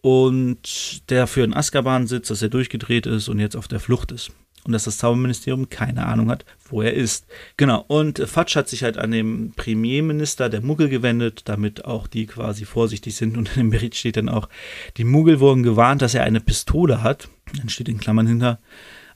und 0.00 1.08
der 1.10 1.26
für 1.26 1.44
in 1.44 1.54
Azkaban 1.54 2.06
sitzt, 2.06 2.30
dass 2.30 2.42
er 2.42 2.48
durchgedreht 2.48 3.06
ist 3.06 3.28
und 3.28 3.38
jetzt 3.38 3.56
auf 3.56 3.68
der 3.68 3.80
Flucht 3.80 4.12
ist. 4.12 4.32
Und 4.66 4.72
dass 4.72 4.84
das 4.84 4.98
Zauberministerium 4.98 5.68
keine 5.70 6.06
Ahnung 6.06 6.28
hat, 6.28 6.44
wo 6.68 6.82
er 6.82 6.92
ist. 6.92 7.26
Genau. 7.56 7.84
Und 7.86 8.18
Fatsch 8.18 8.56
hat 8.56 8.68
sich 8.68 8.82
halt 8.82 8.98
an 8.98 9.12
den 9.12 9.52
Premierminister 9.52 10.48
der 10.48 10.60
Muggel 10.60 10.88
gewendet, 10.88 11.42
damit 11.44 11.84
auch 11.84 12.08
die 12.08 12.26
quasi 12.26 12.64
vorsichtig 12.64 13.14
sind. 13.14 13.36
Und 13.36 13.50
in 13.50 13.62
dem 13.62 13.70
Bericht 13.70 13.94
steht 13.94 14.16
dann 14.16 14.28
auch, 14.28 14.48
die 14.96 15.04
Muggel 15.04 15.38
wurden 15.38 15.62
gewarnt, 15.62 16.02
dass 16.02 16.14
er 16.14 16.24
eine 16.24 16.40
Pistole 16.40 17.02
hat. 17.04 17.28
Dann 17.56 17.68
steht 17.68 17.88
in 17.88 17.98
Klammern 17.98 18.26
hinter, 18.26 18.58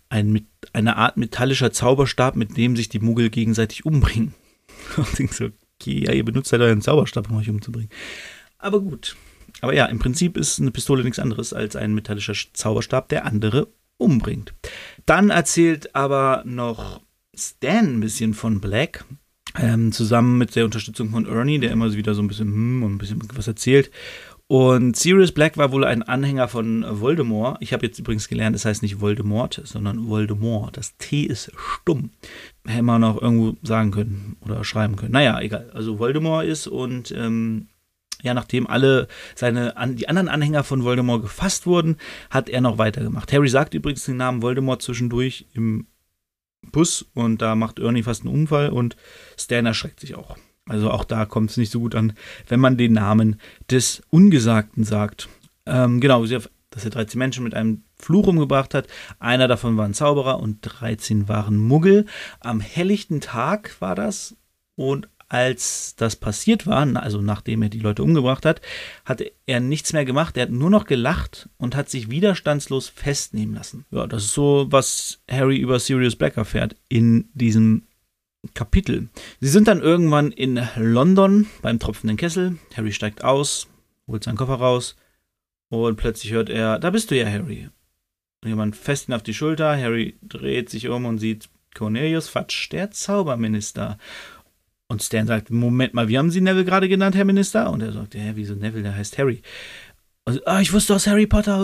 ein, 0.09 0.47
eine 0.73 0.97
Art 0.97 1.17
metallischer 1.17 1.73
Zauberstab, 1.73 2.37
mit 2.37 2.57
dem 2.57 2.77
sich 2.77 2.89
die 2.89 3.01
Muggel 3.01 3.31
gegenseitig 3.31 3.85
umbringen. 3.85 4.35
Und 4.97 5.09
ich 5.09 5.17
denke 5.17 5.35
so, 5.35 5.45
okay, 5.81 6.05
ja, 6.05 6.13
ihr 6.13 6.25
benutzt 6.25 6.53
halt 6.53 6.63
euren 6.63 6.83
Zauberstab, 6.83 7.31
um 7.31 7.39
euch 7.39 7.49
umzubringen. 7.49 7.91
Aber 8.59 8.81
gut. 8.81 9.17
Aber 9.63 9.75
ja, 9.75 9.87
im 9.87 9.99
Prinzip 9.99 10.37
ist 10.37 10.61
eine 10.61 10.71
Pistole 10.71 11.03
nichts 11.03 11.19
anderes 11.19 11.53
als 11.53 11.77
ein 11.77 11.95
metallischer 11.95 12.35
Zauberstab, 12.53 13.09
der 13.09 13.25
andere 13.25 13.69
umbringt. 13.99 14.55
Dann 15.11 15.31
erzählt 15.31 15.97
aber 15.97 16.45
noch 16.47 17.01
Stan 17.35 17.97
ein 17.97 17.99
bisschen 17.99 18.33
von 18.33 18.61
Black, 18.61 19.05
ähm, 19.59 19.91
zusammen 19.91 20.39
mit 20.39 20.55
der 20.55 20.65
Unterstützung 20.65 21.11
von 21.11 21.27
Ernie, 21.27 21.59
der 21.59 21.73
immer 21.73 21.93
wieder 21.93 22.15
so 22.15 22.23
ein 22.23 22.29
bisschen 22.29 22.47
hm 22.47 22.85
und 22.85 22.95
ein 22.95 22.99
bisschen 22.99 23.21
was 23.35 23.49
erzählt. 23.49 23.91
Und 24.47 24.95
Sirius 24.95 25.33
Black 25.33 25.57
war 25.57 25.73
wohl 25.73 25.85
ein 25.85 26.05
Anhänger 26.05 26.47
von 26.47 26.87
Voldemort. 26.89 27.57
Ich 27.59 27.73
habe 27.73 27.85
jetzt 27.85 27.99
übrigens 27.99 28.29
gelernt, 28.29 28.55
es 28.55 28.63
das 28.63 28.69
heißt 28.69 28.83
nicht 28.83 29.01
Voldemort, 29.01 29.61
sondern 29.65 30.09
Voldemort. 30.09 30.77
Das 30.77 30.97
T 30.99 31.23
ist 31.23 31.51
stumm. 31.57 32.11
Hätte 32.65 32.85
man 32.85 33.01
noch 33.01 33.21
irgendwo 33.21 33.57
sagen 33.67 33.91
können 33.91 34.37
oder 34.43 34.63
schreiben 34.63 34.95
können. 34.95 35.11
Naja, 35.11 35.41
egal. 35.41 35.73
Also 35.75 35.99
Voldemort 35.99 36.47
ist 36.47 36.69
und 36.69 37.11
ähm, 37.19 37.67
ja, 38.23 38.35
nachdem 38.35 38.67
alle 38.67 39.09
seine 39.35 39.75
die 39.95 40.09
anderen 40.09 40.29
Anhänger 40.29 40.65
von 40.65 40.85
Voldemort 40.85 41.23
gefasst 41.23 41.67
wurden, 41.67 41.97
hat 42.31 42.49
er 42.49 42.61
noch 42.61 42.79
weitergemacht. 42.79 43.33
Harry 43.33 43.49
sagt 43.49 43.75
übrigens 43.75 44.05
den 44.05 44.17
Namen 44.17 44.43
Voldemort 44.43 44.83
zwischendurch 44.83 45.47
im 45.55 45.87
Bus 46.73 47.07
und 47.15 47.41
da 47.43 47.55
macht 47.55 47.79
Ernie 47.79 48.03
fast 48.03 48.23
einen 48.23 48.35
Unfall 48.35 48.71
und 48.71 48.97
Stan 49.39 49.67
erschreckt 49.67 50.01
sich 50.01 50.15
auch. 50.15 50.37
Also 50.69 50.91
auch 50.91 51.05
da 51.05 51.25
kommt 51.25 51.51
es 51.51 51.57
nicht 51.57 51.73
so 51.73 51.81
gut 51.81 51.95
an, 51.95 52.13
wenn 52.49 52.61
man 52.61 52.77
den 52.77 52.93
Namen 52.93 53.41
des 53.71 54.03
Ungesagten 54.11 54.85
sagt. 54.85 55.29
Ähm, 55.67 56.01
genau, 56.01 56.25
dass 56.25 56.85
er 56.85 56.91
13 56.91 57.19
Menschen 57.19 57.45
mit 57.45 57.55
einem 57.55 57.83
Fluch 57.97 58.29
umgebracht 58.29 58.75
hat. 58.75 58.87
Einer 59.19 59.49
davon 59.49 59.77
war 59.77 59.85
ein 59.85 59.95
Zauberer 59.95 60.39
und 60.39 60.59
13 60.63 61.29
waren 61.29 61.57
Muggel. 61.57 62.07
Am 62.41 62.61
helllichten 62.61 63.21
Tag 63.21 63.81
war 63.81 63.95
das 63.95 64.37
und 64.77 65.09
als 65.31 65.95
das 65.95 66.17
passiert 66.17 66.67
war, 66.67 66.85
also 66.97 67.23
nachdem 67.23 67.63
er 67.63 67.69
die 67.69 67.79
Leute 67.79 68.03
umgebracht 68.03 68.45
hat, 68.45 68.61
hat 69.05 69.23
er 69.47 69.61
nichts 69.61 69.93
mehr 69.93 70.05
gemacht. 70.05 70.37
Er 70.37 70.43
hat 70.43 70.51
nur 70.51 70.71
noch 70.71 70.87
gelacht 70.87 71.49
und 71.57 71.77
hat 71.77 71.89
sich 71.89 72.11
widerstandslos 72.11 72.89
festnehmen 72.89 73.55
lassen. 73.55 73.87
Ja, 73.93 74.09
das 74.09 74.25
ist 74.25 74.35
so, 74.35 74.67
was 74.71 75.21
Harry 75.31 75.57
über 75.57 75.79
Sirius 75.79 76.17
Black 76.17 76.37
erfährt 76.37 76.75
in 76.89 77.29
diesem 77.33 77.87
Kapitel. 78.55 79.09
Sie 79.41 79.49
sind 79.49 79.69
dann 79.69 79.81
irgendwann 79.81 80.33
in 80.33 80.61
London 80.77 81.47
beim 81.63 81.79
tropfenden 81.79 82.17
Kessel. 82.17 82.59
Harry 82.77 82.93
steigt 82.93 83.23
aus, 83.23 83.69
holt 84.09 84.25
seinen 84.25 84.37
Koffer 84.37 84.55
raus 84.55 84.97
und 85.69 85.97
plötzlich 85.97 86.33
hört 86.33 86.51
er, 86.51 86.81
da 86.81 86.91
bist 86.91 87.13
du 87.13 87.17
ja, 87.17 87.27
Harry. 87.27 87.69
Und 88.43 88.49
jemand 88.49 88.75
fest 88.75 89.09
ihn 89.09 89.15
auf 89.15 89.23
die 89.23 89.35
Schulter. 89.35 89.77
Harry 89.77 90.17
dreht 90.23 90.71
sich 90.71 90.89
um 90.89 91.05
und 91.05 91.19
sieht 91.19 91.49
Cornelius 91.77 92.29
Fatsch, 92.29 92.73
der 92.73 92.91
Zauberminister. 92.91 93.97
Und 94.91 95.05
Stan 95.05 95.25
sagt, 95.25 95.51
Moment 95.51 95.95
mal, 95.95 96.09
wie 96.09 96.19
haben 96.19 96.33
Sie 96.33 96.41
Neville 96.41 96.65
gerade 96.65 96.89
genannt, 96.89 97.15
Herr 97.15 97.25
Minister? 97.25 97.71
Und 97.71 97.81
er 97.81 97.93
sagt, 97.93 98.17
ja, 98.17 98.35
wieso 98.35 98.57
Neville, 98.57 98.83
der 98.83 98.97
heißt 98.97 99.19
Harry. 99.19 99.41
Und, 100.25 100.45
ah, 100.49 100.61
ich 100.61 100.73
wusste 100.73 100.97
aus 100.97 101.07
Harry 101.07 101.29
Potter. 101.29 101.57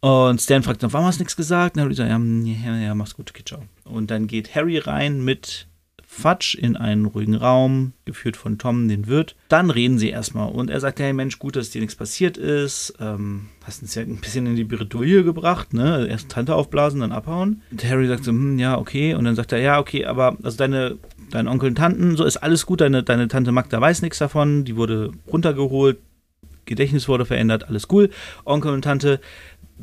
Und 0.00 0.40
Stan 0.40 0.64
fragt 0.64 0.82
warum 0.82 1.06
hast 1.06 1.20
du 1.20 1.22
nichts 1.22 1.36
gesagt? 1.36 1.76
Und 1.76 1.82
Harry 1.82 1.94
sagt, 1.94 2.10
ja, 2.10 2.18
ja, 2.18 2.76
ja 2.76 2.94
mach's 2.96 3.14
gut, 3.14 3.30
okay, 3.30 3.44
ciao. 3.44 3.62
Und 3.84 4.10
dann 4.10 4.26
geht 4.26 4.56
Harry 4.56 4.78
rein 4.78 5.22
mit 5.22 5.68
Fatsch 6.12 6.56
in 6.56 6.76
einen 6.76 7.06
ruhigen 7.06 7.36
Raum, 7.36 7.92
geführt 8.04 8.36
von 8.36 8.58
Tom, 8.58 8.88
den 8.88 9.06
Wirt. 9.06 9.36
Dann 9.48 9.70
reden 9.70 9.96
sie 9.96 10.10
erstmal 10.10 10.50
und 10.50 10.68
er 10.68 10.80
sagt, 10.80 10.98
hey 10.98 11.12
Mensch, 11.12 11.38
gut, 11.38 11.54
dass 11.54 11.70
dir 11.70 11.80
nichts 11.80 11.94
passiert 11.94 12.36
ist. 12.36 12.94
Ähm, 13.00 13.46
hast 13.64 13.80
uns 13.80 13.94
ja 13.94 14.02
ein 14.02 14.16
bisschen 14.16 14.44
in 14.46 14.56
die 14.56 14.64
Bredouille 14.64 15.22
gebracht, 15.22 15.72
ne? 15.72 16.08
Erst 16.08 16.28
Tante 16.28 16.56
aufblasen, 16.56 17.00
dann 17.00 17.12
abhauen. 17.12 17.62
Und 17.70 17.84
Harry 17.84 18.08
sagt 18.08 18.24
so, 18.24 18.32
hm, 18.32 18.58
ja, 18.58 18.76
okay. 18.76 19.14
Und 19.14 19.24
dann 19.24 19.36
sagt 19.36 19.52
er, 19.52 19.60
ja, 19.60 19.78
okay, 19.78 20.04
aber 20.04 20.36
also 20.42 20.58
deine, 20.58 20.98
dein 21.30 21.46
Onkel 21.46 21.68
und 21.68 21.76
Tanten, 21.76 22.16
so 22.16 22.24
ist 22.24 22.38
alles 22.38 22.66
gut, 22.66 22.80
deine, 22.80 23.04
deine 23.04 23.28
Tante 23.28 23.52
Magda 23.52 23.80
weiß 23.80 24.02
nichts 24.02 24.18
davon, 24.18 24.64
die 24.64 24.74
wurde 24.74 25.12
runtergeholt, 25.32 25.98
Gedächtnis 26.64 27.06
wurde 27.06 27.24
verändert, 27.24 27.68
alles 27.68 27.86
cool. 27.92 28.10
Onkel 28.44 28.72
und 28.72 28.82
Tante 28.82 29.20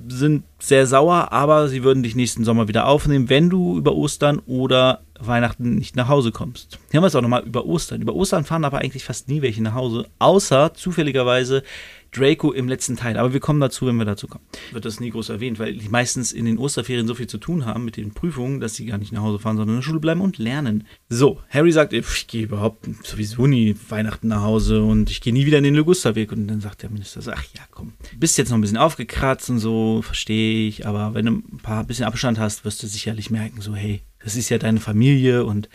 sind 0.07 0.43
sehr 0.59 0.87
sauer, 0.87 1.31
aber 1.31 1.67
sie 1.69 1.83
würden 1.83 2.03
dich 2.03 2.15
nächsten 2.15 2.43
Sommer 2.43 2.67
wieder 2.67 2.87
aufnehmen, 2.87 3.29
wenn 3.29 3.49
du 3.49 3.77
über 3.77 3.95
Ostern 3.95 4.39
oder 4.45 5.01
Weihnachten 5.19 5.75
nicht 5.75 5.95
nach 5.95 6.07
Hause 6.07 6.31
kommst. 6.31 6.79
Hier 6.91 6.97
haben 6.97 7.03
wir 7.03 7.07
es 7.07 7.15
auch 7.15 7.21
nochmal 7.21 7.43
über 7.43 7.65
Ostern. 7.65 8.01
Über 8.01 8.13
Ostern 8.13 8.45
fahren 8.45 8.65
aber 8.65 8.79
eigentlich 8.79 9.03
fast 9.03 9.27
nie 9.27 9.41
welche 9.41 9.61
nach 9.63 9.73
Hause, 9.73 10.07
außer 10.19 10.73
zufälligerweise 10.73 11.63
Draco 12.11 12.51
im 12.51 12.67
letzten 12.67 12.95
Teil. 12.95 13.17
Aber 13.17 13.33
wir 13.33 13.39
kommen 13.39 13.59
dazu, 13.59 13.85
wenn 13.85 13.97
wir 13.97 14.05
dazu 14.05 14.27
kommen. 14.27 14.45
Wird 14.71 14.85
das 14.85 14.99
nie 14.99 15.09
groß 15.09 15.29
erwähnt, 15.29 15.59
weil 15.59 15.75
die 15.75 15.89
meistens 15.89 16.31
in 16.31 16.45
den 16.45 16.57
Osterferien 16.57 17.07
so 17.07 17.15
viel 17.15 17.27
zu 17.27 17.37
tun 17.37 17.65
haben 17.65 17.85
mit 17.85 17.97
den 17.97 18.13
Prüfungen, 18.13 18.59
dass 18.59 18.75
sie 18.75 18.85
gar 18.85 18.97
nicht 18.97 19.11
nach 19.11 19.21
Hause 19.21 19.39
fahren, 19.39 19.57
sondern 19.57 19.75
in 19.75 19.81
der 19.81 19.85
Schule 19.85 19.99
bleiben 19.99 20.21
und 20.21 20.37
lernen. 20.37 20.85
So, 21.09 21.41
Harry 21.49 21.71
sagt, 21.71 21.93
ich 21.93 22.27
gehe 22.27 22.43
überhaupt 22.43 22.87
sowieso 23.03 23.47
nie 23.47 23.75
Weihnachten 23.89 24.27
nach 24.29 24.41
Hause 24.41 24.81
und 24.83 25.09
ich 25.09 25.21
gehe 25.21 25.33
nie 25.33 25.45
wieder 25.45 25.57
in 25.57 25.63
den 25.63 25.75
Ligusterweg. 25.75 26.31
Und 26.31 26.47
dann 26.47 26.61
sagt 26.61 26.83
der 26.83 26.89
Minister, 26.89 27.21
ach 27.33 27.43
ja, 27.55 27.61
komm, 27.71 27.93
bist 28.17 28.37
jetzt 28.37 28.49
noch 28.49 28.57
ein 28.57 28.61
bisschen 28.61 28.77
aufgekratzt 28.77 29.49
und 29.49 29.59
so, 29.59 30.01
verstehe 30.01 30.67
ich, 30.67 30.87
aber 30.87 31.13
wenn 31.13 31.25
du 31.25 31.31
ein 31.31 31.59
paar 31.61 31.83
bisschen 31.83 32.05
Abstand 32.05 32.39
hast, 32.39 32.65
wirst 32.65 32.81
du 32.83 32.87
sicherlich 32.87 33.29
merken, 33.29 33.61
so, 33.61 33.75
hey, 33.75 34.01
das 34.19 34.35
ist 34.35 34.49
ja 34.49 34.57
deine 34.57 34.79
Familie 34.79 35.45
und 35.45 35.69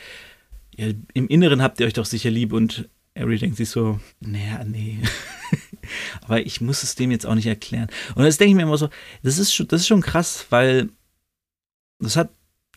ja, 0.77 0.89
im 1.13 1.29
Inneren 1.29 1.63
habt 1.63 1.81
ihr 1.81 1.87
euch 1.87 1.93
doch 1.93 2.07
sicher 2.07 2.31
lieb 2.31 2.53
und 2.53 2.89
Harry 3.17 3.39
denkt 3.39 3.57
sich 3.57 3.69
so, 3.69 4.01
naja, 4.21 4.65
nee. 4.65 4.99
Aber 6.23 6.45
ich 6.45 6.61
muss 6.61 6.83
es 6.83 6.95
dem 6.95 7.11
jetzt 7.11 7.27
auch 7.27 7.35
nicht 7.35 7.47
erklären. 7.47 7.89
Und 8.15 8.25
das 8.25 8.39
denke 8.39 8.51
ich 8.51 8.57
mir 8.57 8.63
immer 8.63 8.79
so, 8.79 8.89
das 9.23 9.39
ist 9.39 9.53
schon, 9.53 9.69
das 9.69 9.83
ist 9.83 9.87
schon 9.87 10.01
krass, 10.01 10.47
weil 10.51 10.89
das 11.99 12.17
hat 12.17 12.31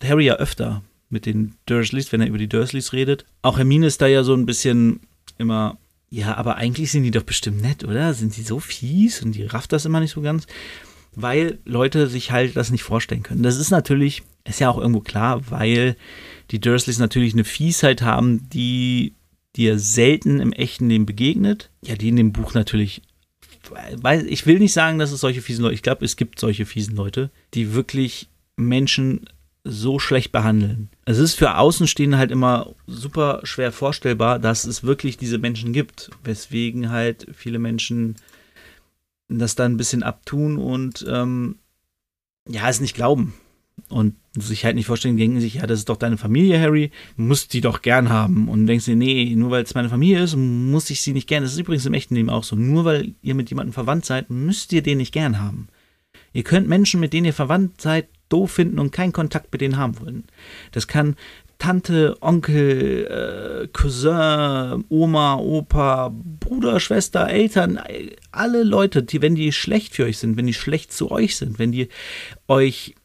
Harry 0.04 0.26
ja 0.26 0.36
öfter 0.36 0.84
mit 1.10 1.26
den 1.26 1.56
Dursleys, 1.66 2.12
wenn 2.12 2.22
er 2.22 2.28
über 2.28 2.38
die 2.38 2.50
Dursleys 2.50 2.94
redet. 2.94 3.26
Auch 3.42 3.58
Hermine 3.58 3.88
ist 3.88 4.02
da 4.02 4.08
ja 4.08 4.24
so 4.24 4.34
ein 4.34 4.46
bisschen 4.46 5.02
immer, 5.38 5.78
ja, 6.10 6.36
aber 6.36 6.58
eigentlich 6.58 6.92
sind 6.92 7.04
die 7.04 7.12
doch 7.12 7.24
bestimmt 7.24 7.62
nett, 7.62 7.84
oder? 7.84 8.14
Sind 8.14 8.36
die 8.36 8.44
so 8.44 8.60
fies 8.60 9.22
und 9.22 9.34
die 9.34 9.46
rafft 9.46 9.72
das 9.72 9.86
immer 9.86 10.00
nicht 10.00 10.12
so 10.12 10.22
ganz? 10.22 10.48
Weil 11.14 11.60
Leute 11.64 12.08
sich 12.08 12.32
halt 12.32 12.58
das 12.58 12.72
nicht 12.72 12.84
vorstellen 12.84 13.24
können. 13.24 13.44
Das 13.44 13.58
ist 13.58 13.72
natürlich, 13.72 14.24
ist 14.46 14.60
ja 14.60 14.70
auch 14.70 14.78
irgendwo 14.78 15.02
klar, 15.02 15.50
weil 15.50 15.98
die 16.52 16.62
Dursleys 16.62 17.00
natürlich 17.00 17.34
eine 17.34 17.44
Fiesheit 17.44 18.02
haben, 18.02 18.48
die 18.50 19.16
dir 19.56 19.80
selten 19.80 20.40
im 20.40 20.54
echten 20.54 20.90
Leben 20.90 21.06
begegnet. 21.06 21.72
Ja, 21.82 21.96
die 21.96 22.10
in 22.10 22.16
dem 22.16 22.32
Buch 22.32 22.54
natürlich. 22.54 23.02
Weil 23.96 24.28
ich 24.28 24.46
will 24.46 24.60
nicht 24.60 24.74
sagen, 24.74 25.00
dass 25.00 25.12
es 25.12 25.22
solche 25.22 25.42
fiesen 25.42 25.64
Leute. 25.64 25.74
Ich 25.74 25.82
glaube, 25.82 26.06
es 26.06 26.16
gibt 26.16 26.40
solche 26.40 26.66
fiesen 26.66 26.96
Leute, 26.96 27.32
die 27.54 27.74
wirklich 27.74 28.30
Menschen 28.56 29.28
so 29.64 29.98
schlecht 29.98 30.32
behandeln. 30.32 30.90
Es 31.06 31.18
ist 31.18 31.34
für 31.34 31.58
Außenstehende 31.58 32.20
halt 32.20 32.30
immer 32.30 32.76
super 32.86 33.40
schwer 33.44 33.72
vorstellbar, 33.72 34.38
dass 34.38 34.66
es 34.66 34.84
wirklich 34.84 35.18
diese 35.18 35.40
Menschen 35.40 35.74
gibt, 35.74 36.12
weswegen 36.24 36.92
halt 36.92 37.26
viele 37.34 37.58
Menschen 37.58 38.16
das 39.28 39.56
dann 39.56 39.74
ein 39.74 39.78
bisschen 39.78 40.04
abtun 40.04 40.58
und 40.58 41.04
ähm, 41.10 41.58
ja, 42.48 42.70
es 42.70 42.80
nicht 42.80 42.94
glauben 42.94 43.34
und 43.90 44.16
sich 44.38 44.66
halt 44.66 44.76
nicht 44.76 44.88
vorstellen, 44.88 45.18
denken 45.18 45.40
sich, 45.40 45.56
ja, 45.56 45.68
das 45.68 45.80
ist 45.80 45.90
doch 45.90 45.98
deine 45.98 46.18
Familie, 46.18 46.60
Harry, 46.60 46.92
musst 47.16 47.54
die 47.54 47.62
doch 47.62 47.82
gern 47.82 48.10
haben. 48.10 48.50
Und 48.50 48.68
denkst 48.68 48.86
dir, 48.86 48.96
nee, 48.96 49.34
nur 49.36 49.52
weil 49.52 49.64
es 49.64 49.76
meine 49.76 49.90
Familie 49.90 50.24
ist, 50.24 50.36
muss 50.36 50.90
ich 50.90 51.02
sie 51.02 51.14
nicht 51.14 51.28
gern. 51.28 51.44
Das 51.44 51.54
ist 51.54 51.60
übrigens 51.60 51.86
im 51.86 51.94
echten 51.94 52.16
Leben 52.16 52.30
auch 52.30 52.44
so. 52.44 52.56
Nur 52.56 52.86
weil 52.86 53.14
ihr 53.22 53.36
mit 53.36 53.50
jemandem 53.50 53.74
verwandt 53.74 54.06
seid, 54.06 54.30
müsst 54.30 54.74
ihr 54.74 54.82
den 54.82 54.98
nicht 54.98 55.14
gern 55.14 55.40
haben. 55.40 55.68
Ihr 56.34 56.44
könnt 56.44 56.68
Menschen, 56.68 57.00
mit 57.00 57.14
denen 57.14 57.26
ihr 57.26 57.34
verwandt 57.34 57.80
seid, 57.80 58.10
doof 58.30 58.52
finden 58.52 58.80
und 58.80 58.92
keinen 58.92 59.14
Kontakt 59.14 59.52
mit 59.52 59.62
denen 59.62 59.78
haben 59.78 60.00
wollen. 60.00 60.26
Das 60.72 60.88
kann 60.88 61.16
Tante, 61.58 62.18
Onkel, 62.22 63.06
äh, 63.08 63.68
Cousin, 63.72 64.84
Oma, 64.90 65.36
Opa, 65.38 66.14
Bruder, 66.14 66.80
Schwester, 66.80 67.30
Eltern, 67.30 67.80
alle 68.32 68.64
Leute, 68.64 69.04
die, 69.04 69.22
wenn 69.22 69.36
die 69.36 69.52
schlecht 69.52 69.96
für 69.96 70.04
euch 70.04 70.18
sind, 70.18 70.36
wenn 70.36 70.48
die 70.48 70.54
schlecht 70.54 70.92
zu 70.92 71.12
euch 71.12 71.38
sind, 71.38 71.58
wenn 71.58 71.72
die 71.72 71.88
euch 72.48 72.96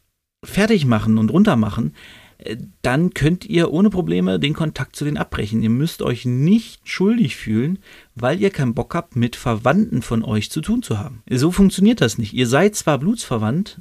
fertig 0.45 0.87
machen 0.87 1.19
und 1.19 1.31
runter 1.31 1.57
machen, 1.57 1.95
äh, 2.39 2.57
dann 2.83 3.15
könnt 3.15 3.45
ihr 3.45 3.73
ohne 3.73 3.91
Probleme 3.91 4.39
den 4.39 4.55
Kontakt 4.55 4.97
zu 4.97 5.05
denen 5.05 5.17
abbrechen. 5.17 5.63
Ihr 5.63 5.71
müsst 5.71 6.03
euch 6.03 6.25
nicht 6.25 6.89
schuldig 6.89 7.37
fühlen, 7.37 7.79
weil 8.15 8.41
ihr 8.41 8.51
keinen 8.51 8.75
Bock 8.75 8.95
habt, 8.95 9.17
mit 9.17 9.37
Verwandten 9.37 10.03
von 10.03 10.25
euch 10.25 10.51
zu 10.51 10.61
tun 10.61 10.83
zu 10.83 10.99
haben. 10.99 11.23
So 11.29 11.51
funktioniert 11.51 12.01
das 12.01 12.19
nicht. 12.19 12.33
Ihr 12.33 12.47
seid 12.47 12.75
zwar 12.75 12.99
blutsverwandt, 12.99 13.81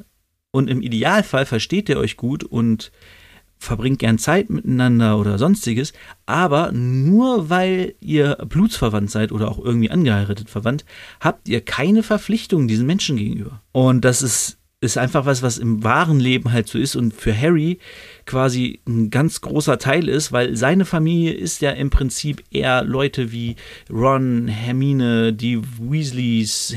und 0.51 0.69
im 0.69 0.81
Idealfall 0.81 1.45
versteht 1.45 1.89
ihr 1.89 1.97
euch 1.97 2.17
gut 2.17 2.43
und 2.43 2.91
verbringt 3.59 3.99
gern 3.99 4.17
Zeit 4.17 4.49
miteinander 4.49 5.17
oder 5.17 5.37
sonstiges, 5.37 5.91
aber 6.25 6.71
nur 6.71 7.49
weil 7.49 7.95
ihr 7.99 8.37
blutsverwandt 8.47 9.11
seid 9.11 9.31
oder 9.33 9.51
auch 9.51 9.59
irgendwie 9.59 9.91
angeheiratet 9.91 10.49
verwandt, 10.49 10.85
habt 11.19 11.49
ihr 11.49 11.59
keine 11.61 12.01
Verpflichtung 12.01 12.69
diesen 12.69 12.87
Menschen 12.87 13.17
gegenüber. 13.17 13.61
Und 13.73 14.05
das 14.05 14.21
ist 14.21 14.58
ist 14.81 14.97
einfach 14.97 15.25
was, 15.25 15.41
was 15.41 15.57
im 15.57 15.83
wahren 15.83 16.19
Leben 16.19 16.51
halt 16.51 16.67
so 16.67 16.77
ist. 16.77 16.95
Und 16.95 17.13
für 17.13 17.37
Harry 17.37 17.79
quasi 18.29 18.79
ein 18.87 19.09
ganz 19.09 19.41
großer 19.41 19.79
Teil 19.79 20.07
ist, 20.07 20.31
weil 20.31 20.55
seine 20.55 20.85
Familie 20.85 21.33
ist 21.33 21.63
ja 21.63 21.71
im 21.71 21.89
Prinzip 21.89 22.43
eher 22.51 22.83
Leute 22.83 23.31
wie 23.31 23.55
Ron, 23.89 24.47
Hermine, 24.47 25.33
die 25.33 25.59
Weasleys, 25.59 26.75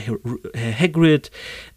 Hagrid, 0.80 1.30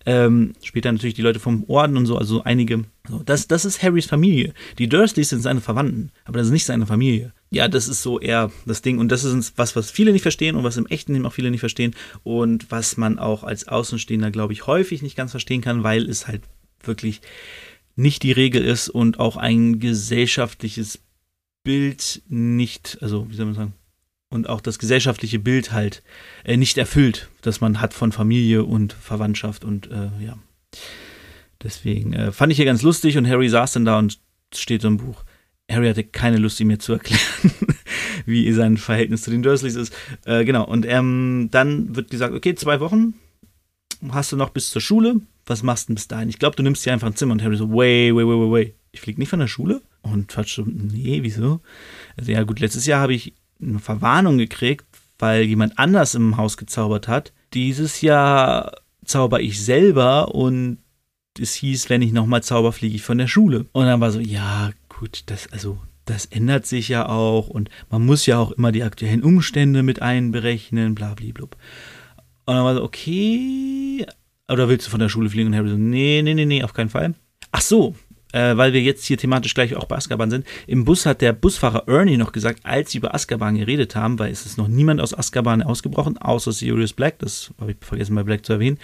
ähm, 0.06 0.54
später 0.64 0.90
natürlich 0.94 1.16
die 1.16 1.22
Leute 1.22 1.42
vom 1.42 1.66
Orden 1.68 1.98
und 1.98 2.06
so, 2.06 2.18
also 2.18 2.42
einige. 2.44 2.86
So, 3.10 3.22
das, 3.26 3.50
das 3.50 3.66
ist 3.66 3.84
Harrys 3.84 4.06
Familie. 4.06 4.54
Die 4.78 4.88
Dursleys 4.88 5.30
sind 5.30 5.42
seine 5.42 5.60
Verwandten, 5.60 6.10
aber 6.24 6.38
das 6.38 6.48
ist 6.48 6.54
nicht 6.54 6.66
seine 6.66 6.86
Familie. 6.86 7.34
Ja, 7.50 7.68
das 7.68 7.90
ist 7.90 8.02
so 8.02 8.18
eher 8.18 8.52
das 8.66 8.82
Ding. 8.82 8.98
Und 8.98 9.12
das 9.12 9.26
ist 9.26 9.58
was, 9.58 9.76
was 9.76 9.92
viele 9.92 10.14
nicht 10.14 10.22
verstehen 10.22 10.56
und 10.56 10.64
was 10.64 10.78
im 10.78 10.88
echten 10.88 11.12
Leben 11.12 11.26
auch 11.26 11.34
viele 11.34 11.52
nicht 11.52 11.60
verstehen. 11.60 11.96
Und 12.24 12.72
was 12.72 12.96
man 12.96 13.20
auch 13.20 13.44
als 13.44 13.68
Außenstehender, 13.68 14.32
glaube 14.32 14.54
ich, 14.54 14.68
häufig 14.68 15.02
nicht 15.02 15.18
ganz 15.18 15.32
verstehen 15.32 15.62
kann, 15.62 15.84
weil 15.84 16.10
es 16.10 16.28
halt 16.28 16.44
wirklich 16.82 17.20
nicht 17.96 18.24
die 18.24 18.32
Regel 18.32 18.64
ist 18.64 18.90
und 18.90 19.20
auch 19.20 19.38
ein 19.38 19.80
gesellschaftliches 19.80 21.00
Bild 21.64 22.22
nicht, 22.28 22.98
also 23.02 23.30
wie 23.30 23.36
soll 23.36 23.46
man 23.48 23.56
sagen, 23.56 23.74
und 24.30 24.50
auch 24.50 24.62
das 24.62 24.80
gesellschaftliche 24.80 25.40
Bild 25.40 25.72
halt 25.72 26.04
äh, 26.44 26.58
nicht 26.58 26.78
erfüllt, 26.78 27.30
das 27.42 27.62
man 27.62 27.80
hat 27.82 27.94
von 27.94 28.12
Familie 28.12 28.64
und 28.64 28.94
Verwandtschaft 28.94 29.64
und 29.64 29.90
äh, 29.92 30.10
ja. 30.24 30.38
Deswegen 31.64 32.14
äh, 32.14 32.32
fand 32.32 32.52
ich 32.52 32.58
hier 32.58 32.66
ganz 32.66 32.82
lustig 32.82 33.18
und 33.18 33.28
Harry 33.28 33.50
saß 33.50 33.74
dann 33.74 33.86
da 33.86 33.98
und 33.98 34.20
steht 34.54 34.82
so 34.82 34.88
im 34.88 34.98
Buch. 34.98 35.24
Harry 35.72 35.88
hatte 35.88 36.04
keine 36.04 36.38
Lust, 36.38 36.60
ihm 36.60 36.68
mir 36.68 36.78
zu 36.78 36.94
erklären, 36.94 37.22
wie 38.26 38.52
sein 38.52 38.78
Verhältnis 38.78 39.24
zu 39.24 39.32
den 39.32 39.42
Dursleys 39.42 39.76
ist. 39.76 39.94
Äh, 40.26 40.46
genau, 40.46 40.66
und 40.66 40.86
ähm, 40.86 41.48
dann 41.52 41.96
wird 41.96 42.12
gesagt, 42.12 42.34
okay, 42.34 42.54
zwei 42.56 42.80
Wochen 42.80 43.16
hast 44.12 44.32
du 44.32 44.38
noch 44.38 44.50
bis 44.50 44.70
zur 44.70 44.82
Schule. 44.82 45.22
Was 45.46 45.64
machst 45.64 45.86
du 45.86 45.88
denn 45.88 45.96
bis 45.96 46.08
dahin? 46.08 46.30
Ich 46.30 46.40
glaube, 46.40 46.56
du 46.56 46.64
nimmst 46.64 46.86
dir 46.86 46.94
einfach 46.94 47.08
ein 47.08 47.16
Zimmer. 47.16 47.34
Und 47.34 47.44
Harry 47.44 47.56
so, 47.56 47.70
way, 47.70 48.16
way, 48.16 48.26
way, 48.26 48.40
way, 48.40 48.52
way. 48.52 48.74
Ich 48.92 49.02
fliege 49.02 49.20
nicht 49.20 49.30
von 49.30 49.40
der 49.40 49.48
Schule? 49.48 49.82
Und 50.02 50.28
Quatsch 50.28 50.56
so, 50.56 50.64
nee, 50.66 51.20
wieso? 51.22 51.62
Also 52.18 52.32
ja 52.32 52.44
gut, 52.44 52.60
letztes 52.60 52.86
Jahr 52.86 53.02
habe 53.02 53.14
ich 53.14 53.34
eine 53.62 53.80
Verwarnung 53.80 54.38
gekriegt, 54.38 54.86
weil 55.20 55.44
jemand 55.44 55.78
anders 55.78 56.16
im 56.16 56.38
Haus 56.38 56.58
gezaubert 56.58 57.08
hat. 57.08 57.34
Dieses 57.54 58.02
Jahr 58.02 58.78
zauber 59.04 59.42
ich 59.42 59.64
selber 59.64 60.34
und 60.34 60.78
es 61.40 61.54
hieß, 61.54 61.90
wenn 61.90 62.02
ich 62.02 62.12
nochmal 62.12 62.44
zauber, 62.44 62.72
fliege 62.72 62.96
ich 62.96 63.04
von 63.04 63.18
der 63.18 63.28
Schule. 63.28 63.66
Und 63.72 63.86
dann 63.86 64.00
war 64.00 64.12
so, 64.12 64.20
ja, 64.20 64.72
gut, 64.90 65.24
das, 65.28 65.52
also, 65.52 65.78
das 66.06 66.26
ändert 66.26 66.66
sich 66.66 66.88
ja 66.88 67.08
auch 67.08 67.48
und 67.48 67.70
man 67.90 68.06
muss 68.06 68.26
ja 68.26 68.38
auch 68.40 68.52
immer 68.52 68.72
die 68.72 68.84
aktuellen 68.84 69.24
Umstände 69.24 69.84
mit 69.84 70.02
einberechnen, 70.02 70.96
bla, 70.96 71.14
bla, 71.14 71.32
bla. 71.34 71.48
Und 72.46 72.56
dann 72.56 72.64
war 72.64 72.76
so, 72.76 72.84
okay, 72.84 74.06
oder 74.48 74.70
willst 74.70 74.88
du 74.88 74.92
von 74.92 75.00
der 75.00 75.10
Schule 75.10 75.30
fliegen? 75.30 75.48
Und 75.48 75.56
Harry 75.56 75.70
so, 75.70 75.78
nee, 75.78 76.22
nee, 76.24 76.34
nee, 76.34 76.46
nee, 76.46 76.64
auf 76.64 76.74
keinen 76.74 76.90
Fall. 76.90 77.16
Ach 77.52 77.62
so, 77.62 77.96
äh, 78.36 78.58
weil 78.58 78.74
wir 78.74 78.82
jetzt 78.82 79.06
hier 79.06 79.18
thematisch 79.18 79.54
gleich 79.54 79.76
auch 79.76 79.86
bei 79.86 79.96
Azkaban 79.96 80.30
sind. 80.30 80.46
Im 80.68 80.84
Bus 80.84 81.06
hat 81.06 81.22
der 81.22 81.32
Busfahrer 81.32 81.88
Ernie 81.88 82.18
noch 82.18 82.34
gesagt, 82.34 82.60
als 82.64 82.92
sie 82.92 82.98
über 82.98 83.16
Azkaban 83.16 83.56
geredet 83.56 83.96
haben, 83.96 84.20
weil 84.20 84.30
es 84.30 84.46
ist 84.46 84.58
noch 84.58 84.68
niemand 84.68 85.00
aus 85.00 85.18
Azkaban 85.18 85.64
ausgebrochen, 85.64 86.18
außer 86.18 86.52
Sirius 86.52 86.92
Black, 86.92 87.18
das 87.20 87.54
habe 87.62 87.72
ich 87.72 87.78
vergessen 87.80 88.14
bei 88.14 88.24
Black 88.24 88.46
zu 88.46 88.54
erwähnen. 88.54 88.78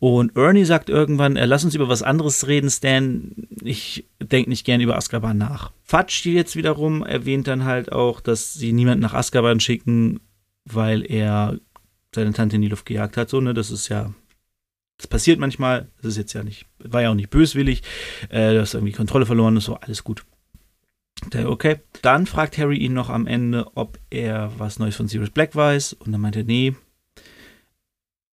Und 0.00 0.36
Ernie 0.36 0.64
sagt 0.64 0.90
irgendwann, 0.90 1.36
äh, 1.36 1.46
lass 1.46 1.64
uns 1.64 1.76
über 1.76 1.88
was 1.88 2.02
anderes 2.02 2.48
reden, 2.48 2.70
Stan, 2.70 3.30
ich 3.62 4.04
denke 4.20 4.50
nicht 4.50 4.66
gern 4.66 4.80
über 4.80 4.96
Azkaban 4.96 5.38
nach. 5.38 5.70
Fatsch 5.84 6.26
jetzt 6.26 6.56
wiederum 6.56 7.04
erwähnt 7.04 7.46
dann 7.46 7.64
halt 7.64 7.92
auch, 7.92 8.20
dass 8.20 8.54
sie 8.54 8.72
niemanden 8.72 9.02
nach 9.02 9.14
Azkaban 9.14 9.60
schicken, 9.60 10.18
weil 10.64 11.08
er 11.08 11.58
seine 12.18 12.32
Tante 12.32 12.56
in 12.56 12.62
die 12.62 12.68
Luft 12.68 12.86
gejagt 12.86 13.16
hat, 13.16 13.30
so, 13.30 13.40
ne, 13.40 13.54
das 13.54 13.70
ist 13.70 13.88
ja 13.88 14.12
das 14.98 15.06
passiert 15.06 15.38
manchmal, 15.38 15.88
das 16.02 16.12
ist 16.12 16.18
jetzt 16.18 16.32
ja 16.32 16.42
nicht, 16.42 16.66
war 16.80 17.02
ja 17.02 17.10
auch 17.10 17.14
nicht 17.14 17.30
böswillig, 17.30 17.82
äh, 18.30 18.52
du 18.52 18.60
hast 18.60 18.74
irgendwie 18.74 18.92
Kontrolle 18.92 19.26
verloren 19.26 19.54
und 19.54 19.62
so, 19.62 19.76
alles 19.76 20.04
gut. 20.04 20.24
Okay, 21.32 21.80
dann 22.02 22.26
fragt 22.26 22.58
Harry 22.58 22.78
ihn 22.78 22.94
noch 22.94 23.08
am 23.08 23.26
Ende, 23.26 23.66
ob 23.76 23.98
er 24.10 24.52
was 24.58 24.78
Neues 24.78 24.96
von 24.96 25.08
Sirius 25.08 25.30
Black 25.30 25.54
weiß 25.56 25.94
und 25.94 26.12
dann 26.12 26.20
meint 26.20 26.36
er, 26.36 26.44
nee, 26.44 26.74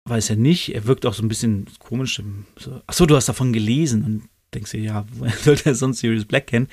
weiß 0.06 0.30
er 0.30 0.36
nicht. 0.36 0.76
Er 0.76 0.86
wirkt 0.86 1.06
auch 1.06 1.16
so 1.16 1.24
ein 1.24 1.28
bisschen 1.28 1.66
komisch. 1.80 2.22
So, 2.60 2.82
Achso, 2.86 3.08
du 3.08 3.16
hast 3.16 3.28
davon 3.28 3.54
gelesen 3.54 4.04
und 4.04 4.30
denkst 4.54 4.72
dir, 4.72 4.82
ja, 4.82 5.06
woher 5.14 5.36
sollte 5.36 5.70
er 5.70 5.76
sonst 5.76 6.00
Sirius 6.00 6.26
Black 6.26 6.48
kennen? 6.48 6.68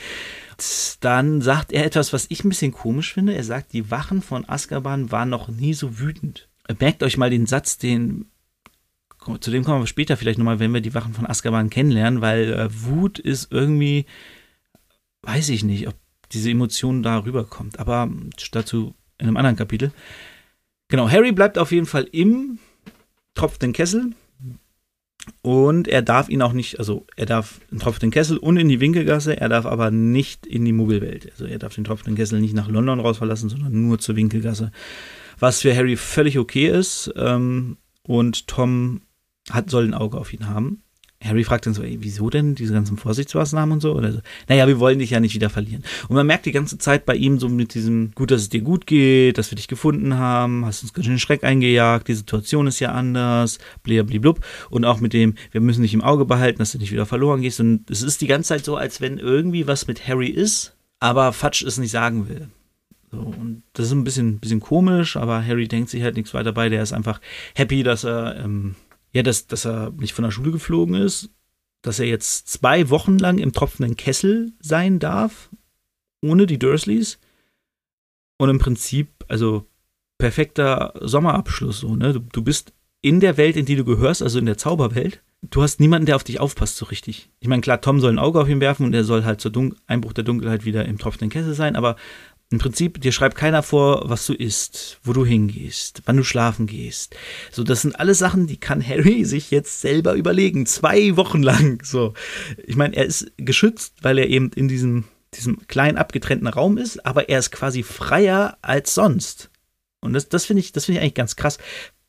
Dann 1.00 1.40
sagt 1.40 1.72
er 1.72 1.86
etwas, 1.86 2.12
was 2.12 2.26
ich 2.28 2.44
ein 2.44 2.50
bisschen 2.50 2.72
komisch 2.72 3.14
finde. 3.14 3.34
Er 3.34 3.44
sagt, 3.44 3.72
die 3.72 3.90
Wachen 3.90 4.20
von 4.20 4.46
Azkaban 4.46 5.10
waren 5.10 5.30
noch 5.30 5.48
nie 5.48 5.72
so 5.72 5.98
wütend. 5.98 6.50
Merkt 6.78 7.02
euch 7.02 7.16
mal 7.16 7.30
den 7.30 7.46
Satz, 7.46 7.78
den 7.78 8.26
zu 9.40 9.50
dem 9.50 9.64
kommen 9.64 9.82
wir 9.82 9.86
später 9.86 10.16
vielleicht 10.16 10.38
nochmal, 10.38 10.58
wenn 10.58 10.74
wir 10.74 10.80
die 10.80 10.94
Wachen 10.94 11.14
von 11.14 11.26
Azkaban 11.26 11.70
kennenlernen, 11.70 12.20
weil 12.20 12.52
äh, 12.52 12.68
Wut 12.72 13.18
ist 13.18 13.52
irgendwie, 13.52 14.06
weiß 15.22 15.48
ich 15.50 15.62
nicht, 15.62 15.86
ob 15.86 15.94
diese 16.32 16.50
Emotion 16.50 17.02
da 17.02 17.18
rüberkommt, 17.18 17.78
aber 17.78 18.10
dazu 18.50 18.94
in 19.18 19.28
einem 19.28 19.36
anderen 19.36 19.56
Kapitel. 19.56 19.92
Genau, 20.88 21.08
Harry 21.08 21.32
bleibt 21.32 21.58
auf 21.58 21.72
jeden 21.72 21.86
Fall 21.86 22.08
im 22.10 22.58
tropfenden 23.34 23.72
Kessel 23.72 24.12
und 25.42 25.88
er 25.88 26.02
darf 26.02 26.28
ihn 26.28 26.42
auch 26.42 26.52
nicht, 26.52 26.78
also 26.78 27.06
er 27.16 27.26
darf 27.26 27.60
den 27.70 27.78
tropfenden 27.78 28.10
Kessel 28.10 28.38
und 28.38 28.56
in 28.56 28.68
die 28.68 28.80
Winkelgasse, 28.80 29.40
er 29.40 29.48
darf 29.48 29.66
aber 29.66 29.90
nicht 29.90 30.46
in 30.46 30.64
die 30.64 30.72
Muggelwelt. 30.72 31.30
Also 31.32 31.46
er 31.46 31.58
darf 31.58 31.74
den 31.74 31.84
tropfenden 31.84 32.16
Kessel 32.16 32.40
nicht 32.40 32.54
nach 32.54 32.68
London 32.68 33.00
raus 33.00 33.18
verlassen, 33.18 33.48
sondern 33.48 33.86
nur 33.86 34.00
zur 34.00 34.16
Winkelgasse. 34.16 34.72
Was 35.42 35.62
für 35.62 35.74
Harry 35.74 35.96
völlig 35.96 36.38
okay 36.38 36.68
ist. 36.68 37.12
Ähm, 37.16 37.76
und 38.04 38.46
Tom 38.46 39.00
hat, 39.50 39.70
soll 39.70 39.84
ein 39.84 39.92
Auge 39.92 40.16
auf 40.18 40.32
ihn 40.32 40.48
haben. 40.48 40.84
Harry 41.20 41.42
fragt 41.42 41.66
dann 41.66 41.74
so, 41.74 41.82
ey, 41.82 41.98
wieso 42.00 42.30
denn 42.30 42.54
diese 42.54 42.72
ganzen 42.72 42.96
Vorsichtsmaßnahmen 42.96 43.72
und 43.72 43.80
so? 43.80 43.92
Oder 43.92 44.12
so. 44.12 44.20
Naja, 44.48 44.68
wir 44.68 44.78
wollen 44.78 45.00
dich 45.00 45.10
ja 45.10 45.18
nicht 45.18 45.34
wieder 45.34 45.50
verlieren. 45.50 45.82
Und 46.06 46.14
man 46.14 46.28
merkt 46.28 46.46
die 46.46 46.52
ganze 46.52 46.78
Zeit 46.78 47.06
bei 47.06 47.16
ihm 47.16 47.40
so 47.40 47.48
mit 47.48 47.74
diesem, 47.74 48.12
gut, 48.14 48.30
dass 48.30 48.42
es 48.42 48.50
dir 48.50 48.60
gut 48.60 48.86
geht, 48.86 49.36
dass 49.36 49.50
wir 49.50 49.56
dich 49.56 49.66
gefunden 49.66 50.14
haben, 50.14 50.64
hast 50.64 50.84
uns 50.84 50.92
ganz 50.92 51.06
schön 51.06 51.18
Schreck 51.18 51.42
eingejagt, 51.42 52.06
die 52.06 52.14
Situation 52.14 52.68
ist 52.68 52.78
ja 52.78 52.92
anders, 52.92 53.58
blub. 53.82 54.38
Und 54.70 54.84
auch 54.84 55.00
mit 55.00 55.12
dem, 55.12 55.34
wir 55.50 55.60
müssen 55.60 55.82
dich 55.82 55.92
im 55.92 56.02
Auge 56.02 56.24
behalten, 56.24 56.60
dass 56.60 56.70
du 56.70 56.78
nicht 56.78 56.92
wieder 56.92 57.04
verloren 57.04 57.42
gehst. 57.42 57.58
Und 57.58 57.90
es 57.90 58.02
ist 58.02 58.20
die 58.20 58.28
ganze 58.28 58.50
Zeit 58.50 58.64
so, 58.64 58.76
als 58.76 59.00
wenn 59.00 59.18
irgendwie 59.18 59.66
was 59.66 59.88
mit 59.88 60.06
Harry 60.06 60.28
ist, 60.28 60.76
aber 61.00 61.32
Fatsch 61.32 61.64
es 61.64 61.78
nicht 61.78 61.90
sagen 61.90 62.28
will. 62.28 62.48
So, 63.12 63.18
und 63.18 63.62
das 63.74 63.86
ist 63.86 63.92
ein 63.92 64.04
bisschen, 64.04 64.40
bisschen 64.40 64.60
komisch, 64.60 65.16
aber 65.16 65.46
Harry 65.46 65.68
denkt 65.68 65.90
sich 65.90 66.02
halt 66.02 66.16
nichts 66.16 66.34
weiter 66.34 66.52
bei. 66.52 66.68
Der 66.68 66.82
ist 66.82 66.92
einfach 66.92 67.20
happy, 67.54 67.82
dass 67.82 68.04
er 68.04 68.42
ähm, 68.42 68.74
ja, 69.12 69.22
dass, 69.22 69.46
dass 69.46 69.66
er 69.66 69.90
nicht 69.90 70.14
von 70.14 70.24
der 70.24 70.30
Schule 70.30 70.50
geflogen 70.50 70.94
ist, 70.94 71.30
dass 71.82 71.98
er 71.98 72.06
jetzt 72.06 72.48
zwei 72.48 72.90
Wochen 72.90 73.18
lang 73.18 73.38
im 73.38 73.52
tropfenden 73.52 73.96
Kessel 73.96 74.52
sein 74.60 74.98
darf, 74.98 75.50
ohne 76.22 76.46
die 76.46 76.58
Dursleys. 76.58 77.18
Und 78.38 78.48
im 78.48 78.58
Prinzip, 78.58 79.08
also 79.28 79.66
perfekter 80.18 80.94
Sommerabschluss, 81.00 81.80
so, 81.80 81.94
ne? 81.94 82.14
Du, 82.14 82.20
du 82.20 82.42
bist 82.42 82.72
in 83.02 83.20
der 83.20 83.36
Welt, 83.36 83.56
in 83.56 83.66
die 83.66 83.76
du 83.76 83.84
gehörst, 83.84 84.22
also 84.22 84.38
in 84.38 84.46
der 84.46 84.58
Zauberwelt. 84.58 85.22
Du 85.50 85.62
hast 85.62 85.80
niemanden, 85.80 86.06
der 86.06 86.16
auf 86.16 86.24
dich 86.24 86.38
aufpasst, 86.38 86.76
so 86.76 86.86
richtig. 86.86 87.28
Ich 87.40 87.48
meine, 87.48 87.62
klar, 87.62 87.80
Tom 87.80 87.98
soll 88.00 88.12
ein 88.12 88.20
Auge 88.20 88.40
auf 88.40 88.48
ihn 88.48 88.60
werfen 88.60 88.86
und 88.86 88.94
er 88.94 89.02
soll 89.02 89.24
halt 89.24 89.40
zur 89.40 89.50
Dun 89.50 89.74
Einbruch 89.88 90.12
der 90.12 90.22
Dunkelheit 90.22 90.64
wieder 90.64 90.84
im 90.84 90.98
tropfenden 90.98 91.30
Kessel 91.30 91.54
sein, 91.54 91.74
aber 91.74 91.96
im 92.52 92.58
Prinzip, 92.58 93.00
dir 93.00 93.12
schreibt 93.12 93.36
keiner 93.36 93.62
vor, 93.62 94.08
was 94.08 94.26
du 94.26 94.34
isst, 94.34 94.98
wo 95.02 95.12
du 95.12 95.24
hingehst, 95.24 96.02
wann 96.04 96.16
du 96.16 96.24
schlafen 96.24 96.66
gehst. 96.66 97.16
So, 97.50 97.64
das 97.64 97.82
sind 97.82 97.98
alles 97.98 98.18
Sachen, 98.18 98.46
die 98.46 98.58
kann 98.58 98.86
Harry 98.86 99.24
sich 99.24 99.50
jetzt 99.50 99.80
selber 99.80 100.14
überlegen. 100.14 100.66
Zwei 100.66 101.16
Wochen 101.16 101.42
lang. 101.42 101.82
So. 101.84 102.14
Ich 102.66 102.76
meine, 102.76 102.94
er 102.94 103.06
ist 103.06 103.32
geschützt, 103.38 103.94
weil 104.02 104.18
er 104.18 104.28
eben 104.28 104.50
in 104.54 104.68
diesem, 104.68 105.04
diesem 105.34 105.66
kleinen 105.66 105.98
abgetrennten 105.98 106.48
Raum 106.48 106.78
ist, 106.78 107.04
aber 107.06 107.28
er 107.28 107.38
ist 107.38 107.50
quasi 107.50 107.82
freier 107.82 108.58
als 108.62 108.94
sonst. 108.94 109.50
Und 110.00 110.12
das, 110.12 110.28
das 110.28 110.44
finde 110.44 110.60
ich, 110.60 110.72
das 110.72 110.84
finde 110.84 110.98
ich 110.98 111.02
eigentlich 111.02 111.14
ganz 111.14 111.36
krass. 111.36 111.58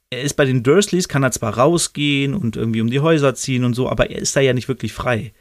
Er 0.10 0.22
ist 0.22 0.36
bei 0.36 0.46
den 0.46 0.62
Dursleys, 0.62 1.08
kann 1.08 1.24
er 1.24 1.32
zwar 1.32 1.58
rausgehen 1.58 2.34
und 2.34 2.56
irgendwie 2.56 2.82
um 2.82 2.90
die 2.90 3.00
Häuser 3.00 3.34
ziehen 3.34 3.64
und 3.64 3.74
so, 3.74 3.90
aber 3.90 4.12
er 4.12 4.20
ist 4.20 4.36
da 4.36 4.42
ja 4.42 4.54
nicht 4.54 4.68
wirklich 4.68 4.94
frei 4.94 5.34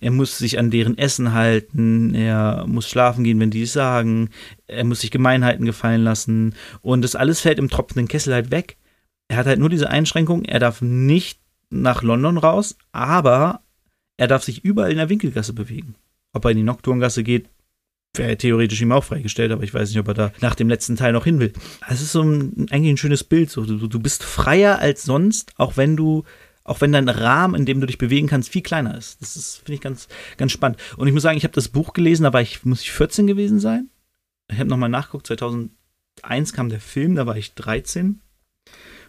er 0.00 0.10
muss 0.10 0.38
sich 0.38 0.58
an 0.58 0.70
deren 0.70 0.98
Essen 0.98 1.32
halten, 1.32 2.14
er 2.14 2.66
muss 2.66 2.88
schlafen 2.88 3.24
gehen, 3.24 3.40
wenn 3.40 3.50
die 3.50 3.62
es 3.62 3.72
sagen, 3.72 4.30
er 4.66 4.84
muss 4.84 5.00
sich 5.00 5.10
Gemeinheiten 5.10 5.64
gefallen 5.64 6.02
lassen 6.02 6.54
und 6.82 7.02
das 7.02 7.16
alles 7.16 7.40
fällt 7.40 7.58
im 7.58 7.70
tropfenden 7.70 8.08
Kessel 8.08 8.34
halt 8.34 8.50
weg. 8.50 8.76
Er 9.28 9.38
hat 9.38 9.46
halt 9.46 9.58
nur 9.58 9.70
diese 9.70 9.90
Einschränkung, 9.90 10.44
er 10.44 10.60
darf 10.60 10.82
nicht 10.82 11.40
nach 11.70 12.02
London 12.02 12.38
raus, 12.38 12.76
aber 12.92 13.62
er 14.16 14.28
darf 14.28 14.44
sich 14.44 14.64
überall 14.64 14.90
in 14.90 14.98
der 14.98 15.08
Winkelgasse 15.08 15.52
bewegen. 15.52 15.94
Ob 16.32 16.44
er 16.44 16.52
in 16.52 16.58
die 16.58 16.62
Nocturngasse 16.62 17.22
geht, 17.22 17.48
wäre 18.14 18.36
theoretisch 18.36 18.80
ihm 18.80 18.92
auch 18.92 19.04
freigestellt, 19.04 19.52
aber 19.52 19.62
ich 19.62 19.74
weiß 19.74 19.90
nicht, 19.90 19.98
ob 19.98 20.08
er 20.08 20.14
da 20.14 20.32
nach 20.40 20.54
dem 20.54 20.68
letzten 20.68 20.96
Teil 20.96 21.12
noch 21.12 21.24
hin 21.24 21.40
will. 21.40 21.52
Es 21.88 22.00
ist 22.00 22.12
so 22.12 22.22
ein, 22.22 22.66
eigentlich 22.70 22.94
ein 22.94 22.96
schönes 22.96 23.24
Bild. 23.24 23.50
So. 23.50 23.64
Du, 23.64 23.86
du 23.86 24.00
bist 24.00 24.22
freier 24.22 24.78
als 24.78 25.02
sonst, 25.02 25.52
auch 25.56 25.76
wenn 25.76 25.96
du 25.96 26.24
Auch 26.66 26.80
wenn 26.80 26.90
dein 26.90 27.08
Rahmen, 27.08 27.54
in 27.54 27.64
dem 27.64 27.80
du 27.80 27.86
dich 27.86 27.96
bewegen 27.96 28.26
kannst, 28.26 28.48
viel 28.48 28.62
kleiner 28.62 28.98
ist. 28.98 29.22
Das 29.22 29.36
ist, 29.36 29.58
finde 29.58 29.74
ich, 29.74 29.80
ganz, 29.80 30.08
ganz 30.36 30.50
spannend. 30.50 30.78
Und 30.96 31.06
ich 31.06 31.14
muss 31.14 31.22
sagen, 31.22 31.38
ich 31.38 31.44
habe 31.44 31.54
das 31.54 31.68
Buch 31.68 31.92
gelesen, 31.92 32.24
da 32.24 32.32
war 32.32 32.42
ich, 32.42 32.64
muss 32.64 32.82
ich 32.82 32.90
14 32.90 33.28
gewesen 33.28 33.60
sein. 33.60 33.88
Ich 34.50 34.58
habe 34.58 34.68
nochmal 34.68 34.88
nachgeguckt, 34.88 35.28
2001 35.28 35.70
kam 36.52 36.68
der 36.68 36.80
Film, 36.80 37.14
da 37.14 37.24
war 37.24 37.36
ich 37.36 37.54
13. 37.54 38.20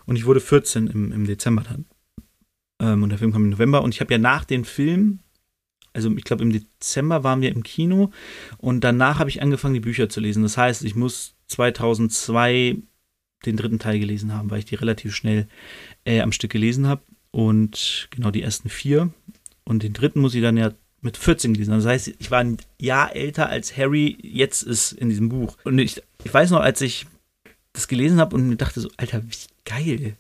Und 0.05 0.15
ich 0.15 0.25
wurde 0.25 0.39
14 0.39 0.85
im, 0.85 1.11
im 1.11 1.25
Dezember 1.25 1.63
dann. 1.63 1.85
Ähm, 2.79 3.01
und 3.01 3.09
der 3.09 3.17
Film 3.17 3.31
kam 3.33 3.45
im 3.45 3.49
November. 3.49 3.81
Und 3.81 3.95
ich 3.95 4.01
habe 4.01 4.13
ja 4.13 4.19
nach 4.19 4.45
dem 4.45 4.63
Film, 4.63 5.19
also 5.93 6.15
ich 6.15 6.25
glaube 6.25 6.43
im 6.43 6.53
Dezember 6.53 7.23
waren 7.23 7.41
wir 7.41 7.51
im 7.51 7.63
Kino. 7.63 8.11
Und 8.59 8.83
danach 8.83 9.17
habe 9.17 9.31
ich 9.31 9.41
angefangen, 9.41 9.73
die 9.73 9.79
Bücher 9.79 10.09
zu 10.09 10.19
lesen. 10.19 10.43
Das 10.43 10.57
heißt, 10.57 10.83
ich 10.83 10.95
muss 10.95 11.33
2002 11.47 12.77
den 13.47 13.57
dritten 13.57 13.79
Teil 13.79 13.99
gelesen 13.99 14.31
haben, 14.31 14.51
weil 14.51 14.59
ich 14.59 14.65
die 14.65 14.75
relativ 14.75 15.15
schnell 15.15 15.47
äh, 16.05 16.21
am 16.21 16.31
Stück 16.31 16.51
gelesen 16.51 16.85
habe. 16.87 17.01
Und 17.37 18.07
genau 18.09 18.31
die 18.31 18.41
ersten 18.41 18.67
vier. 18.67 19.13
Und 19.63 19.83
den 19.83 19.93
dritten 19.93 20.21
muss 20.21 20.33
ich 20.33 20.41
dann 20.41 20.57
ja 20.57 20.71
mit 21.01 21.17
14 21.17 21.53
gelesen 21.53 21.71
haben. 21.71 21.81
Das 21.81 21.87
heißt, 21.87 22.15
ich 22.17 22.31
war 22.31 22.39
ein 22.39 22.57
Jahr 22.81 23.15
älter 23.15 23.47
als 23.47 23.77
Harry 23.77 24.17
jetzt 24.23 24.63
ist 24.63 24.91
in 24.93 25.09
diesem 25.09 25.29
Buch. 25.29 25.55
Und 25.63 25.77
ich, 25.77 26.01
ich 26.23 26.33
weiß 26.33 26.49
noch, 26.49 26.61
als 26.61 26.81
ich 26.81 27.05
das 27.73 27.87
gelesen 27.87 28.19
habe 28.19 28.35
und 28.35 28.49
mir 28.49 28.55
dachte 28.55 28.81
so, 28.81 28.89
Alter, 28.97 29.21
wie 29.23 29.35
geil. 29.65 30.17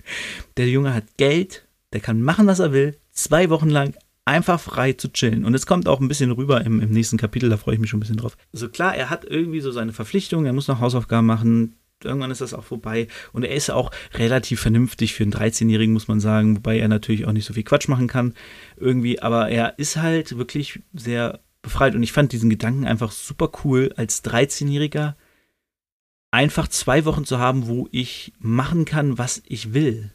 Der 0.58 0.68
Junge 0.68 0.92
hat 0.92 1.16
Geld, 1.16 1.66
der 1.94 2.00
kann 2.00 2.20
machen, 2.20 2.46
was 2.46 2.58
er 2.58 2.74
will, 2.74 2.98
zwei 3.12 3.48
Wochen 3.48 3.70
lang 3.70 3.94
einfach 4.26 4.60
frei 4.60 4.92
zu 4.92 5.10
chillen. 5.10 5.46
Und 5.46 5.54
es 5.54 5.64
kommt 5.64 5.88
auch 5.88 6.00
ein 6.00 6.08
bisschen 6.08 6.32
rüber 6.32 6.60
im, 6.66 6.80
im 6.80 6.90
nächsten 6.90 7.16
Kapitel, 7.16 7.48
da 7.48 7.56
freue 7.56 7.76
ich 7.76 7.80
mich 7.80 7.88
schon 7.88 7.96
ein 7.96 8.00
bisschen 8.00 8.18
drauf. 8.18 8.36
Also 8.52 8.68
klar, 8.68 8.94
er 8.94 9.08
hat 9.08 9.24
irgendwie 9.24 9.60
so 9.60 9.72
seine 9.72 9.94
Verpflichtungen, 9.94 10.44
er 10.44 10.52
muss 10.52 10.68
noch 10.68 10.80
Hausaufgaben 10.80 11.26
machen, 11.26 11.76
irgendwann 12.04 12.30
ist 12.30 12.40
das 12.40 12.54
auch 12.54 12.64
vorbei. 12.64 13.08
Und 13.32 13.44
er 13.44 13.54
ist 13.54 13.70
auch 13.70 13.90
relativ 14.14 14.60
vernünftig 14.60 15.14
für 15.14 15.24
einen 15.24 15.32
13-Jährigen, 15.32 15.92
muss 15.92 16.08
man 16.08 16.20
sagen, 16.20 16.56
wobei 16.56 16.78
er 16.78 16.88
natürlich 16.88 17.26
auch 17.26 17.32
nicht 17.32 17.46
so 17.46 17.54
viel 17.54 17.64
Quatsch 17.64 17.88
machen 17.88 18.08
kann 18.08 18.34
irgendwie. 18.76 19.20
Aber 19.20 19.48
er 19.48 19.78
ist 19.78 19.96
halt 19.96 20.36
wirklich 20.38 20.80
sehr 20.92 21.40
befreit. 21.62 21.94
Und 21.94 22.02
ich 22.02 22.12
fand 22.12 22.32
diesen 22.32 22.50
Gedanken 22.50 22.86
einfach 22.86 23.12
super 23.12 23.50
cool, 23.64 23.92
als 23.96 24.24
13-Jähriger 24.24 25.14
einfach 26.30 26.68
zwei 26.68 27.04
Wochen 27.04 27.24
zu 27.24 27.38
haben, 27.38 27.68
wo 27.68 27.88
ich 27.90 28.32
machen 28.38 28.84
kann, 28.84 29.18
was 29.18 29.42
ich 29.46 29.72
will. 29.72 30.12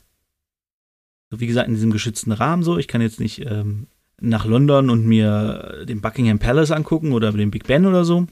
So 1.31 1.39
wie 1.39 1.47
gesagt, 1.47 1.67
in 1.67 1.73
diesem 1.73 1.91
geschützten 1.91 2.31
Rahmen 2.31 2.63
so. 2.63 2.77
Ich 2.77 2.87
kann 2.87 3.01
jetzt 3.01 3.19
nicht 3.19 3.39
ähm, 3.45 3.87
nach 4.21 4.45
London 4.45 4.89
und 4.89 5.05
mir 5.05 5.83
den 5.87 6.01
Buckingham 6.01 6.39
Palace 6.39 6.71
angucken 6.71 7.11
oder 7.11 7.31
den 7.31 7.51
Big 7.51 7.65
Ben 7.65 7.85
oder 7.85 8.05
so. 8.05 8.27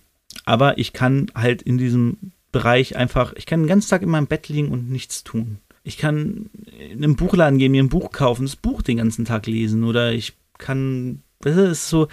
Aber 0.46 0.78
ich 0.78 0.94
kann 0.94 1.32
halt 1.36 1.62
in 1.62 1.78
diesem 1.78 2.32
Bereich 2.52 2.96
einfach, 2.96 3.34
ich 3.36 3.46
kann 3.46 3.62
den 3.62 3.68
ganzen 3.68 3.90
Tag 3.90 4.02
in 4.02 4.10
meinem 4.10 4.28
Bett 4.28 4.50
liegen 4.50 4.70
und 4.70 4.90
nichts 4.90 5.24
tun. 5.24 5.60
Ich 5.84 5.98
kann 5.98 6.50
in 6.90 7.04
einen 7.04 7.16
Buchladen 7.16 7.58
gehen, 7.58 7.72
mir 7.72 7.84
ein 7.84 7.90
Buch 7.90 8.12
kaufen, 8.12 8.46
das 8.46 8.56
Buch 8.56 8.82
den 8.82 8.98
ganzen 8.98 9.26
Tag 9.26 9.48
lesen 9.48 9.84
oder 9.84 10.12
ich 10.12 10.34
kann, 10.58 11.24
das 11.40 11.58
ist 11.58 11.90
so, 11.90 12.08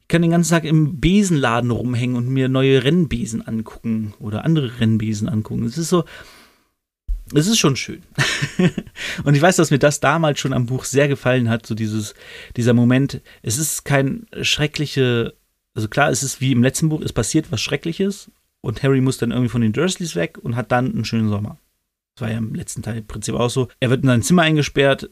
ich 0.00 0.08
kann 0.08 0.22
den 0.22 0.32
ganzen 0.32 0.50
Tag 0.50 0.64
im 0.64 1.00
Besenladen 1.00 1.70
rumhängen 1.70 2.16
und 2.16 2.28
mir 2.28 2.48
neue 2.48 2.84
Rennbesen 2.84 3.46
angucken 3.46 4.12
oder 4.18 4.44
andere 4.44 4.80
Rennbesen 4.80 5.28
angucken. 5.28 5.64
Es 5.64 5.78
ist 5.78 5.88
so, 5.88 6.04
es 7.32 7.46
ist 7.46 7.58
schon 7.58 7.76
schön. 7.76 8.02
und 9.24 9.34
ich 9.34 9.40
weiß, 9.42 9.56
dass 9.56 9.70
mir 9.70 9.78
das 9.78 10.00
damals 10.00 10.40
schon 10.40 10.52
am 10.52 10.66
Buch 10.66 10.84
sehr 10.84 11.08
gefallen 11.08 11.48
hat, 11.48 11.64
so 11.64 11.74
dieses, 11.74 12.14
dieser 12.56 12.74
Moment. 12.74 13.20
Es 13.42 13.56
ist 13.56 13.84
kein 13.84 14.26
schreckliche, 14.42 15.34
also 15.74 15.88
klar, 15.88 16.10
es 16.10 16.22
ist 16.22 16.40
wie 16.40 16.52
im 16.52 16.62
letzten 16.62 16.88
Buch, 16.88 17.00
es 17.00 17.12
passiert 17.12 17.52
was 17.52 17.62
Schreckliches 17.62 18.30
und 18.60 18.82
Harry 18.82 19.00
muss 19.00 19.18
dann 19.18 19.30
irgendwie 19.30 19.48
von 19.48 19.62
den 19.62 19.72
Dursleys 19.72 20.16
weg 20.16 20.38
und 20.42 20.56
hat 20.56 20.72
dann 20.72 20.92
einen 20.92 21.04
schönen 21.04 21.28
Sommer. 21.28 21.58
Das 22.14 22.22
war 22.22 22.30
ja 22.30 22.38
im 22.38 22.54
letzten 22.54 22.82
Teil 22.82 22.98
im 22.98 23.06
Prinzip 23.06 23.34
auch 23.34 23.50
so. 23.50 23.68
Er 23.80 23.90
wird 23.90 24.02
in 24.02 24.08
sein 24.08 24.22
Zimmer 24.22 24.42
eingesperrt, 24.42 25.10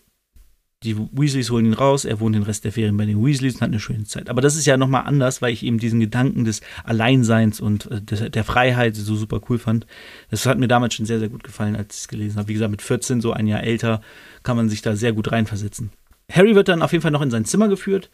die 0.84 0.96
Weasleys 0.96 1.50
holen 1.50 1.66
ihn 1.66 1.72
raus, 1.72 2.04
er 2.04 2.20
wohnt 2.20 2.37
den 2.37 2.44
Rest 2.44 2.64
der 2.64 2.70
Ferien 2.70 2.96
bei 2.96 3.04
den 3.04 3.24
Weasleys 3.24 3.56
und 3.56 3.62
hat 3.62 3.70
eine 3.70 3.80
schöne 3.80 4.04
Zeit. 4.04 4.30
Aber 4.30 4.40
das 4.40 4.54
ist 4.54 4.64
ja 4.64 4.76
nochmal 4.76 5.04
anders, 5.06 5.42
weil 5.42 5.52
ich 5.52 5.64
eben 5.64 5.78
diesen 5.78 5.98
Gedanken 5.98 6.44
des 6.44 6.61
Alleinseins 6.84 7.61
und 7.61 7.90
äh, 7.90 8.30
der 8.30 8.44
Freiheit 8.44 8.94
so 8.94 9.16
super 9.16 9.40
cool 9.48 9.58
fand. 9.58 9.87
Das 10.30 10.46
hat 10.46 10.58
mir 10.58 10.68
damals 10.68 10.94
schon 10.94 11.06
sehr, 11.06 11.18
sehr 11.18 11.30
gut 11.30 11.42
gefallen, 11.42 11.74
als 11.74 11.96
ich 11.96 12.02
es 12.02 12.08
gelesen 12.08 12.38
habe. 12.38 12.48
Wie 12.48 12.52
gesagt, 12.52 12.70
mit 12.70 12.82
14, 12.82 13.20
so 13.20 13.32
ein 13.32 13.48
Jahr 13.48 13.64
älter, 13.64 14.02
kann 14.44 14.56
man 14.56 14.68
sich 14.68 14.80
da 14.80 14.94
sehr 14.94 15.12
gut 15.12 15.32
reinversetzen. 15.32 15.90
Harry 16.30 16.54
wird 16.54 16.68
dann 16.68 16.82
auf 16.82 16.92
jeden 16.92 17.02
Fall 17.02 17.11
noch 17.11 17.22
in 17.22 17.30
sein 17.30 17.44
Zimmer 17.44 17.68
geführt, 17.68 18.11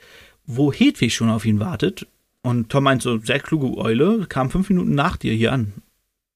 wo 0.47 0.73
Hedwig 0.73 1.15
schon 1.15 1.31
auf 1.31 1.45
ihn 1.45 1.61
wartet 1.61 2.07
und 2.45 2.69
Tom 2.69 2.85
meint 2.85 3.01
so, 3.01 3.19
sehr 3.19 3.41
kluge 3.41 3.79
Eule, 3.79 4.27
kam 4.29 4.51
fünf 4.51 4.69
Minuten 4.69 4.95
nach 4.95 5.17
dir 5.17 5.33
hier 5.33 5.51
an. 5.51 5.73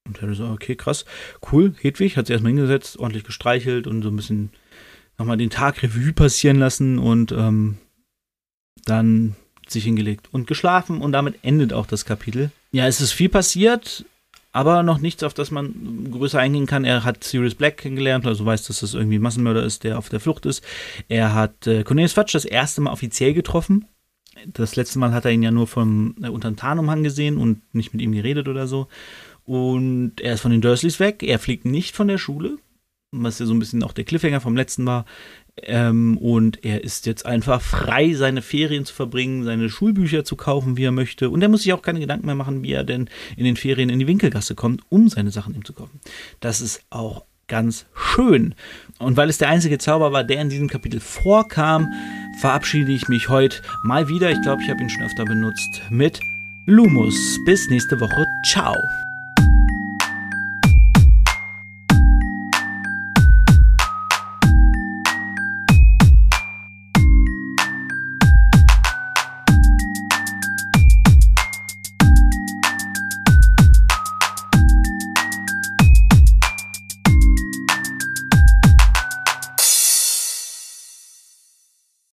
Und 0.07 0.19
er 0.23 0.33
so, 0.33 0.47
okay, 0.47 0.75
krass, 0.75 1.05
cool. 1.51 1.75
Hedwig 1.79 2.17
hat 2.17 2.25
sie 2.25 2.33
erstmal 2.33 2.51
hingesetzt, 2.51 2.97
ordentlich 2.97 3.23
gestreichelt 3.23 3.85
und 3.85 4.01
so 4.01 4.09
ein 4.09 4.15
bisschen 4.15 4.49
nochmal 5.19 5.37
den 5.37 5.51
Tag 5.51 5.83
Revue 5.83 6.11
passieren 6.13 6.57
lassen 6.57 6.97
und 6.97 7.31
ähm, 7.31 7.77
dann 8.85 9.35
sich 9.67 9.83
hingelegt 9.83 10.29
und 10.31 10.47
geschlafen 10.47 10.99
und 11.01 11.11
damit 11.11 11.35
endet 11.43 11.73
auch 11.73 11.85
das 11.85 12.05
Kapitel. 12.05 12.49
Ja, 12.71 12.87
es 12.87 13.01
ist 13.01 13.11
viel 13.11 13.29
passiert, 13.29 14.03
aber 14.51 14.81
noch 14.81 14.97
nichts, 14.97 15.21
auf 15.21 15.35
das 15.35 15.51
man 15.51 16.09
größer 16.09 16.39
eingehen 16.39 16.65
kann. 16.65 16.85
Er 16.85 17.03
hat 17.03 17.23
Sirius 17.23 17.53
Black 17.53 17.77
kennengelernt, 17.77 18.25
also 18.25 18.47
weiß, 18.47 18.63
dass 18.63 18.79
das 18.79 18.95
irgendwie 18.95 19.19
ein 19.19 19.21
Massenmörder 19.21 19.61
ist, 19.61 19.83
der 19.83 19.99
auf 19.99 20.09
der 20.09 20.19
Flucht 20.19 20.47
ist. 20.47 20.63
Er 21.07 21.35
hat 21.35 21.67
äh, 21.67 21.83
Cornelius 21.83 22.13
Fudge 22.13 22.31
das 22.33 22.45
erste 22.45 22.81
Mal 22.81 22.93
offiziell 22.93 23.35
getroffen 23.35 23.85
das 24.47 24.75
letzte 24.75 24.99
Mal 24.99 25.13
hat 25.13 25.25
er 25.25 25.31
ihn 25.31 25.43
ja 25.43 25.51
nur 25.51 25.67
vom 25.67 26.15
äh, 26.21 26.29
unter 26.29 26.49
dem 26.49 26.57
Tarnumhang 26.57 27.03
gesehen 27.03 27.37
und 27.37 27.61
nicht 27.73 27.93
mit 27.93 28.01
ihm 28.01 28.11
geredet 28.11 28.47
oder 28.47 28.67
so. 28.67 28.87
Und 29.45 30.21
er 30.21 30.35
ist 30.35 30.41
von 30.41 30.51
den 30.51 30.61
Dursleys 30.61 30.99
weg. 30.99 31.23
Er 31.23 31.39
fliegt 31.39 31.65
nicht 31.65 31.95
von 31.95 32.07
der 32.07 32.17
Schule, 32.17 32.57
was 33.11 33.39
ja 33.39 33.45
so 33.45 33.53
ein 33.53 33.59
bisschen 33.59 33.83
auch 33.83 33.93
der 33.93 34.05
Cliffhanger 34.05 34.41
vom 34.41 34.55
letzten 34.55 34.85
war. 34.85 35.05
Ähm, 35.63 36.17
und 36.17 36.63
er 36.63 36.83
ist 36.83 37.05
jetzt 37.05 37.25
einfach 37.25 37.61
frei, 37.61 38.13
seine 38.13 38.41
Ferien 38.41 38.85
zu 38.85 38.93
verbringen, 38.93 39.43
seine 39.43 39.69
Schulbücher 39.69 40.23
zu 40.23 40.35
kaufen, 40.35 40.77
wie 40.77 40.83
er 40.83 40.91
möchte. 40.91 41.29
Und 41.29 41.41
er 41.41 41.49
muss 41.49 41.63
sich 41.63 41.73
auch 41.73 41.81
keine 41.81 41.99
Gedanken 41.99 42.27
mehr 42.27 42.35
machen, 42.35 42.63
wie 42.63 42.71
er 42.71 42.83
denn 42.83 43.09
in 43.35 43.43
den 43.43 43.55
Ferien 43.55 43.89
in 43.89 43.99
die 43.99 44.07
Winkelgasse 44.07 44.55
kommt, 44.55 44.83
um 44.89 45.09
seine 45.09 45.31
Sachen 45.31 45.55
ihm 45.55 45.65
zu 45.65 45.73
kaufen. 45.73 45.99
Das 46.39 46.61
ist 46.61 46.83
auch 46.91 47.25
ganz 47.49 47.85
schön. 47.93 48.55
Und 48.99 49.17
weil 49.17 49.29
es 49.29 49.37
der 49.37 49.49
einzige 49.49 49.77
Zauber 49.77 50.11
war, 50.13 50.23
der 50.23 50.41
in 50.41 50.49
diesem 50.49 50.69
Kapitel 50.69 50.99
vorkam, 50.99 51.91
verabschiede 52.39 52.91
ich 52.91 53.09
mich 53.09 53.27
heute 53.27 53.61
mal 53.83 54.07
wieder. 54.07 54.31
Ich 54.31 54.41
glaube, 54.41 54.61
ich 54.63 54.69
habe 54.69 54.81
ihn 54.81 54.89
schon 54.89 55.03
öfter 55.03 55.25
benutzt 55.25 55.81
mit 55.89 56.19
Lumus. 56.65 57.37
Bis 57.45 57.69
nächste 57.69 57.99
Woche. 57.99 58.25
Ciao. 58.45 58.75